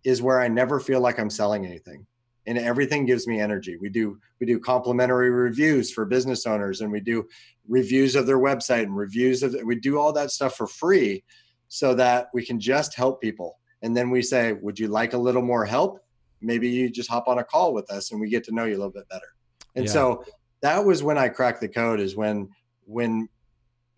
[0.04, 2.06] is where I never feel like I'm selling anything
[2.48, 3.76] and everything gives me energy.
[3.76, 7.28] We do we do complimentary reviews for business owners, and we do
[7.68, 11.22] reviews of their website and reviews of we do all that stuff for free,
[11.68, 13.58] so that we can just help people.
[13.82, 16.00] And then we say, "Would you like a little more help?
[16.40, 18.76] Maybe you just hop on a call with us, and we get to know you
[18.76, 19.28] a little bit better."
[19.76, 19.92] And yeah.
[19.92, 20.24] so
[20.62, 22.00] that was when I cracked the code.
[22.00, 22.48] Is when
[22.86, 23.28] when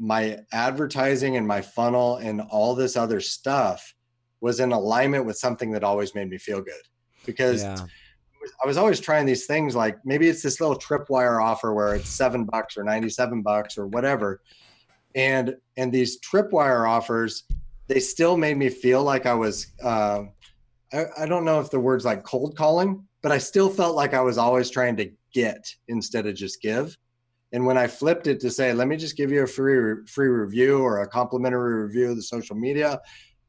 [0.00, 3.94] my advertising and my funnel and all this other stuff
[4.40, 6.82] was in alignment with something that always made me feel good
[7.26, 7.76] because yeah.
[8.64, 12.08] I was always trying these things like maybe it's this little tripwire offer where it's
[12.08, 14.40] seven bucks or 97 bucks or whatever.
[15.14, 17.44] And and these tripwire offers,
[17.88, 20.22] they still made me feel like I was uh,
[20.94, 24.14] I, I don't know if the word's like cold calling, but I still felt like
[24.14, 26.96] I was always trying to get instead of just give.
[27.52, 30.28] And when I flipped it to say, let me just give you a free free
[30.28, 33.00] review or a complimentary review of the social media,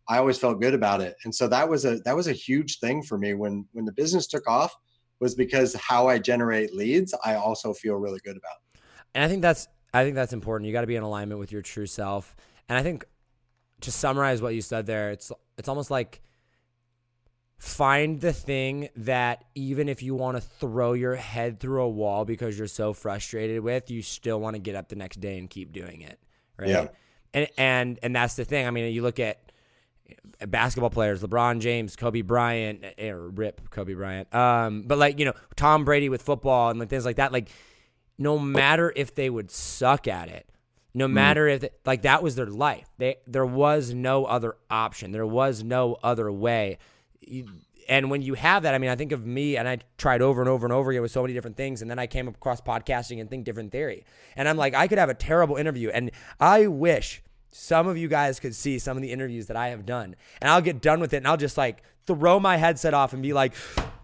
[0.07, 1.15] I always felt good about it.
[1.23, 3.91] And so that was a that was a huge thing for me when when the
[3.91, 4.75] business took off
[5.19, 8.83] was because how I generate leads, I also feel really good about.
[9.13, 10.67] And I think that's I think that's important.
[10.67, 12.35] You got to be in alignment with your true self.
[12.69, 13.05] And I think
[13.81, 16.21] to summarize what you said there, it's it's almost like
[17.61, 22.25] find the thing that even if you want to throw your head through a wall
[22.25, 25.47] because you're so frustrated with, you still want to get up the next day and
[25.47, 26.19] keep doing it.
[26.57, 26.69] Right.
[26.69, 26.87] Yeah.
[27.35, 28.65] And and and that's the thing.
[28.65, 29.51] I mean, you look at
[30.47, 34.33] basketball players, LeBron James, Kobe Bryant, eh, or rip Kobe Bryant.
[34.33, 37.49] Um, but like, you know, Tom Brady with football and like things like that, like
[38.17, 40.49] no matter if they would suck at it,
[40.95, 41.11] no mm.
[41.11, 42.89] matter if they, like that was their life.
[42.97, 45.11] They there was no other option.
[45.11, 46.79] There was no other way.
[47.89, 50.41] And when you have that, I mean, I think of me and I tried over
[50.41, 51.81] and over and over again with so many different things.
[51.81, 54.05] And then I came across podcasting and think different theory.
[54.35, 55.89] And I'm like, I could have a terrible interview.
[55.89, 59.69] And I wish some of you guys could see some of the interviews that I
[59.69, 60.15] have done.
[60.41, 63.21] And I'll get done with it and I'll just like throw my headset off and
[63.21, 63.53] be like,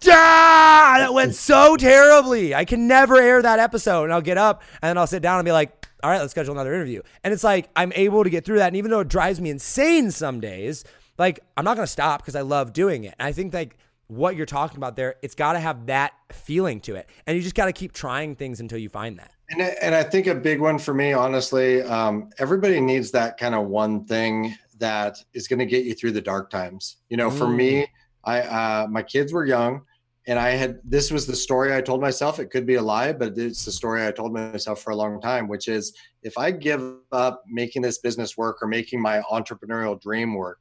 [0.08, 2.54] ah, that went so terribly.
[2.54, 4.06] I can never air that episode.
[4.06, 6.32] And I'll get up and then I'll sit down and be like, all right, let's
[6.32, 7.02] schedule another interview.
[7.24, 8.68] And it's like, I'm able to get through that.
[8.68, 10.84] And even though it drives me insane some days,
[11.18, 13.16] like, I'm not going to stop because I love doing it.
[13.20, 16.80] And I think like what you're talking about there, it's got to have that feeling
[16.82, 17.10] to it.
[17.26, 19.32] And you just got to keep trying things until you find that.
[19.50, 23.56] And, and I think a big one for me, honestly, um, everybody needs that kind
[23.56, 26.98] of one thing that is going to get you through the dark times.
[27.10, 27.38] You know, mm.
[27.38, 27.88] for me, mm.
[28.26, 29.82] I uh, my kids were young,
[30.28, 32.40] and I had this was the story I told myself.
[32.40, 35.22] It could be a lie, but it's the story I told myself for a long
[35.22, 35.94] time, which is
[36.24, 40.60] if I give up making this business work or making my entrepreneurial dream work,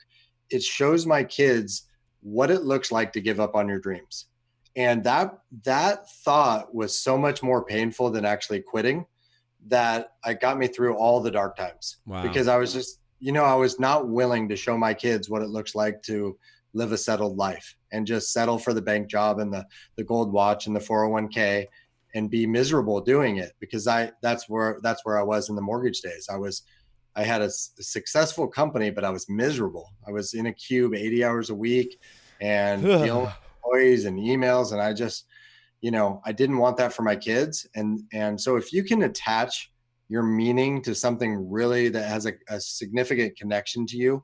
[0.51, 1.89] it shows my kids
[2.21, 4.27] what it looks like to give up on your dreams.
[4.75, 9.07] And that that thought was so much more painful than actually quitting
[9.69, 11.99] that I got me through all the dark times.
[12.07, 12.23] Wow.
[12.23, 15.43] because i was just you know i was not willing to show my kids what
[15.43, 16.39] it looks like to
[16.75, 19.65] live a settled life and just settle for the bank job and the
[19.97, 21.67] the gold watch and the 401k
[22.15, 25.63] and be miserable doing it because i that's where that's where i was in the
[25.63, 26.29] mortgage days.
[26.31, 26.63] I was
[27.17, 29.93] i had a, a successful company but i was miserable.
[30.07, 31.99] I was in a cube 80 hours a week
[32.41, 35.27] and employees and emails and i just
[35.81, 37.67] you know i didn't want that for my kids.
[37.75, 39.73] And and so if you can attach
[40.09, 44.23] your meaning to something really that has a, a significant connection to you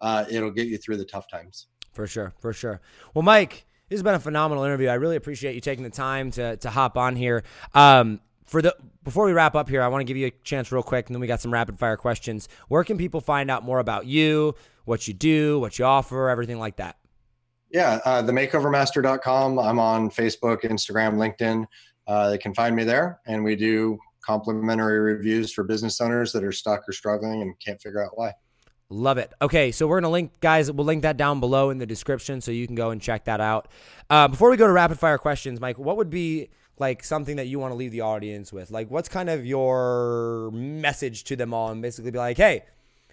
[0.00, 1.66] uh, it'll get you through the tough times.
[1.92, 2.80] For sure for sure.
[3.14, 4.86] Well mike this has been a phenomenal interview.
[4.86, 7.42] I really appreciate you taking the time to to hop on here.
[7.74, 8.20] Um,
[8.50, 8.74] for the
[9.04, 11.14] before we wrap up here, I want to give you a chance real quick, and
[11.14, 12.48] then we got some rapid fire questions.
[12.66, 16.58] Where can people find out more about you, what you do, what you offer, everything
[16.58, 16.96] like that?
[17.70, 19.58] Yeah, uh, themakeovermaster.com.
[19.60, 21.64] I'm on Facebook, Instagram, LinkedIn.
[22.08, 26.42] Uh, they can find me there, and we do complimentary reviews for business owners that
[26.42, 28.32] are stuck or struggling and can't figure out why.
[28.88, 29.32] Love it.
[29.40, 30.72] Okay, so we're gonna link, guys.
[30.72, 33.40] We'll link that down below in the description, so you can go and check that
[33.40, 33.68] out.
[34.10, 36.48] Uh, before we go to rapid fire questions, Mike, what would be
[36.80, 38.70] like something that you want to leave the audience with?
[38.70, 42.64] Like, what's kind of your message to them all, and basically be like, hey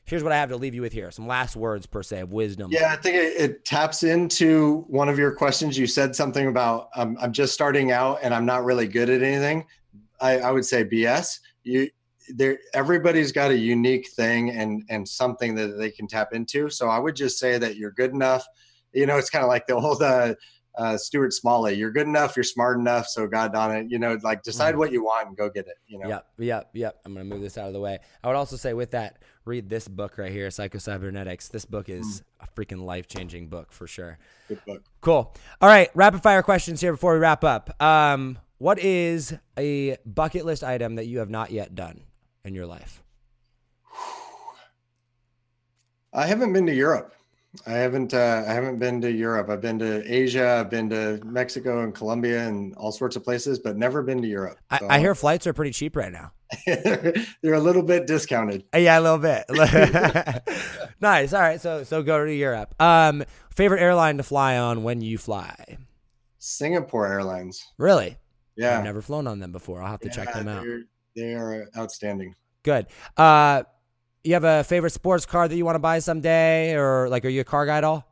[0.08, 1.12] here's what I have to leave you with here.
[1.12, 2.72] Some last words per se of wisdom.
[2.72, 5.78] Yeah, I think it, it taps into one of your questions.
[5.78, 9.22] You said something about um, I'm just starting out and I'm not really good at
[9.22, 9.66] anything.
[10.20, 11.40] I, I would say BS.
[11.64, 11.90] You
[12.36, 16.70] there everybody's got a unique thing and and something that they can tap into.
[16.70, 18.46] So I would just say that you're good enough.
[18.94, 20.36] You know, it's kind of like the old uh,
[20.78, 21.74] uh, Stuart Smalley.
[21.74, 22.38] You're good enough.
[22.38, 23.08] You're smart enough.
[23.08, 25.78] So God on it, you know, like decide what you want and go get it.
[25.88, 26.08] You know.
[26.08, 27.00] Yep, yep, yep.
[27.04, 28.00] I'm gonna move this out of the way.
[28.24, 31.50] I would also say with that, read this book right here, Psychocybernetics.
[31.50, 34.20] This book is a freaking life changing book for sure.
[34.48, 34.84] Good book.
[35.02, 35.34] Cool.
[35.62, 37.82] All right, rapid fire questions here before we wrap up.
[37.82, 42.02] Um, what is a bucket list item that you have not yet done
[42.46, 43.04] in your life?
[46.14, 47.17] I haven't been to Europe.
[47.66, 48.14] I haven't.
[48.14, 49.50] Uh, I haven't been to Europe.
[49.50, 50.58] I've been to Asia.
[50.60, 54.28] I've been to Mexico and Colombia and all sorts of places, but never been to
[54.28, 54.60] Europe.
[54.70, 56.32] I, So I hear flights are pretty cheap right now.
[56.66, 58.64] they're a little bit discounted.
[58.74, 59.46] Uh, Yeah, a little bit.
[61.02, 61.34] nice.
[61.34, 62.74] All right, so so go to Europe.
[62.82, 63.24] Um,
[63.56, 65.78] favorite airline to fly on when you fly?
[66.40, 67.66] Singapore Airlines.
[67.78, 68.18] Really?
[68.56, 69.82] Yeah, I've never flown on them before.
[69.82, 70.66] I'll have to check them out.
[71.16, 72.36] They are outstanding.
[72.64, 72.88] Good.
[73.16, 73.64] Uh,
[74.28, 77.30] you have a favorite sports car that you want to buy someday, or like, are
[77.30, 78.06] you a car guy at all?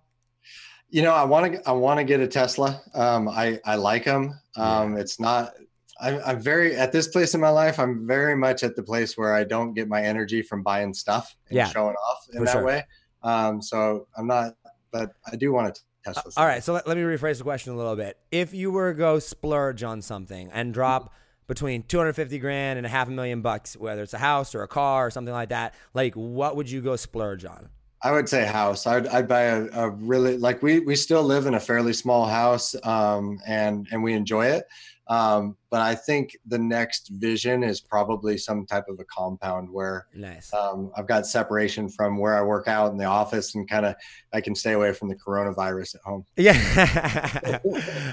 [0.90, 1.68] You know, I want to.
[1.68, 2.82] I want to get a Tesla.
[2.94, 4.40] Um, I I like them.
[4.56, 5.54] Um, It's not.
[6.00, 7.80] I'm, I'm very at this place in my life.
[7.80, 11.36] I'm very much at the place where I don't get my energy from buying stuff
[11.50, 12.64] and Yeah, showing off in for that sure.
[12.64, 12.84] way.
[13.24, 14.56] Um, so I'm not.
[14.92, 15.82] But I do want to.
[16.06, 16.32] Tesla.
[16.38, 18.18] All right, so let, let me rephrase the question a little bit.
[18.32, 21.12] If you were to go splurge on something and drop
[21.48, 24.68] between 250 grand and a half a million bucks, whether it's a house or a
[24.68, 27.70] car or something like that, like what would you go splurge on?
[28.02, 28.86] I would say house.
[28.86, 32.26] I'd, I'd buy a, a really like we we still live in a fairly small
[32.28, 34.66] house, um, and and we enjoy it.
[35.08, 40.08] Um, but I think the next vision is probably some type of a compound where
[40.16, 40.52] Nice.
[40.52, 43.96] um, I've got separation from where I work out in the office, and kind of
[44.34, 46.26] I can stay away from the coronavirus at home.
[46.38, 47.60] Yeah.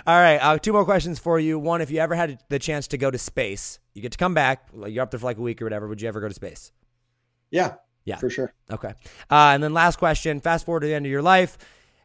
[0.07, 0.37] All right.
[0.37, 1.59] Uh, two more questions for you.
[1.59, 4.35] One, if you ever had the chance to go to space, you get to come
[4.35, 4.69] back.
[4.87, 5.89] You're up there for like a week or whatever.
[5.89, 6.73] Would you ever go to space?
[7.51, 7.75] Yeah,
[8.05, 8.17] Yeah.
[8.17, 8.53] for sure.
[8.71, 8.95] Okay.
[9.31, 10.41] Uh, and then last question.
[10.41, 11.57] Fast forward to the end of your life.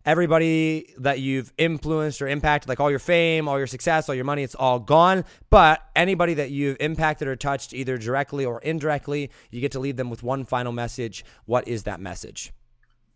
[0.06, 4.24] Everybody that you've influenced or impacted, like all your fame, all your success, all your
[4.24, 5.26] money, it's all gone.
[5.50, 9.98] But anybody that you've impacted or touched, either directly or indirectly, you get to leave
[9.98, 11.26] them with one final message.
[11.46, 12.54] What is that message?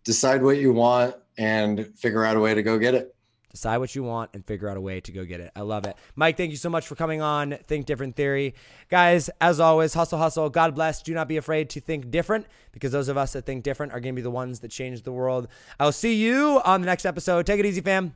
[0.04, 3.16] Decide what you want and figure out a way to go get it.
[3.52, 5.52] Decide what you want and figure out a way to go get it.
[5.56, 5.96] I love it.
[6.16, 8.56] Mike, thank you so much for coming on Think Different Theory.
[8.90, 10.50] Guys, as always, hustle, hustle.
[10.50, 11.02] God bless.
[11.02, 14.00] Do not be afraid to think different because those of us that think different are
[14.00, 15.48] going to be the ones that change the world.
[15.80, 17.46] I'll see you on the next episode.
[17.46, 18.16] Take it easy, fam.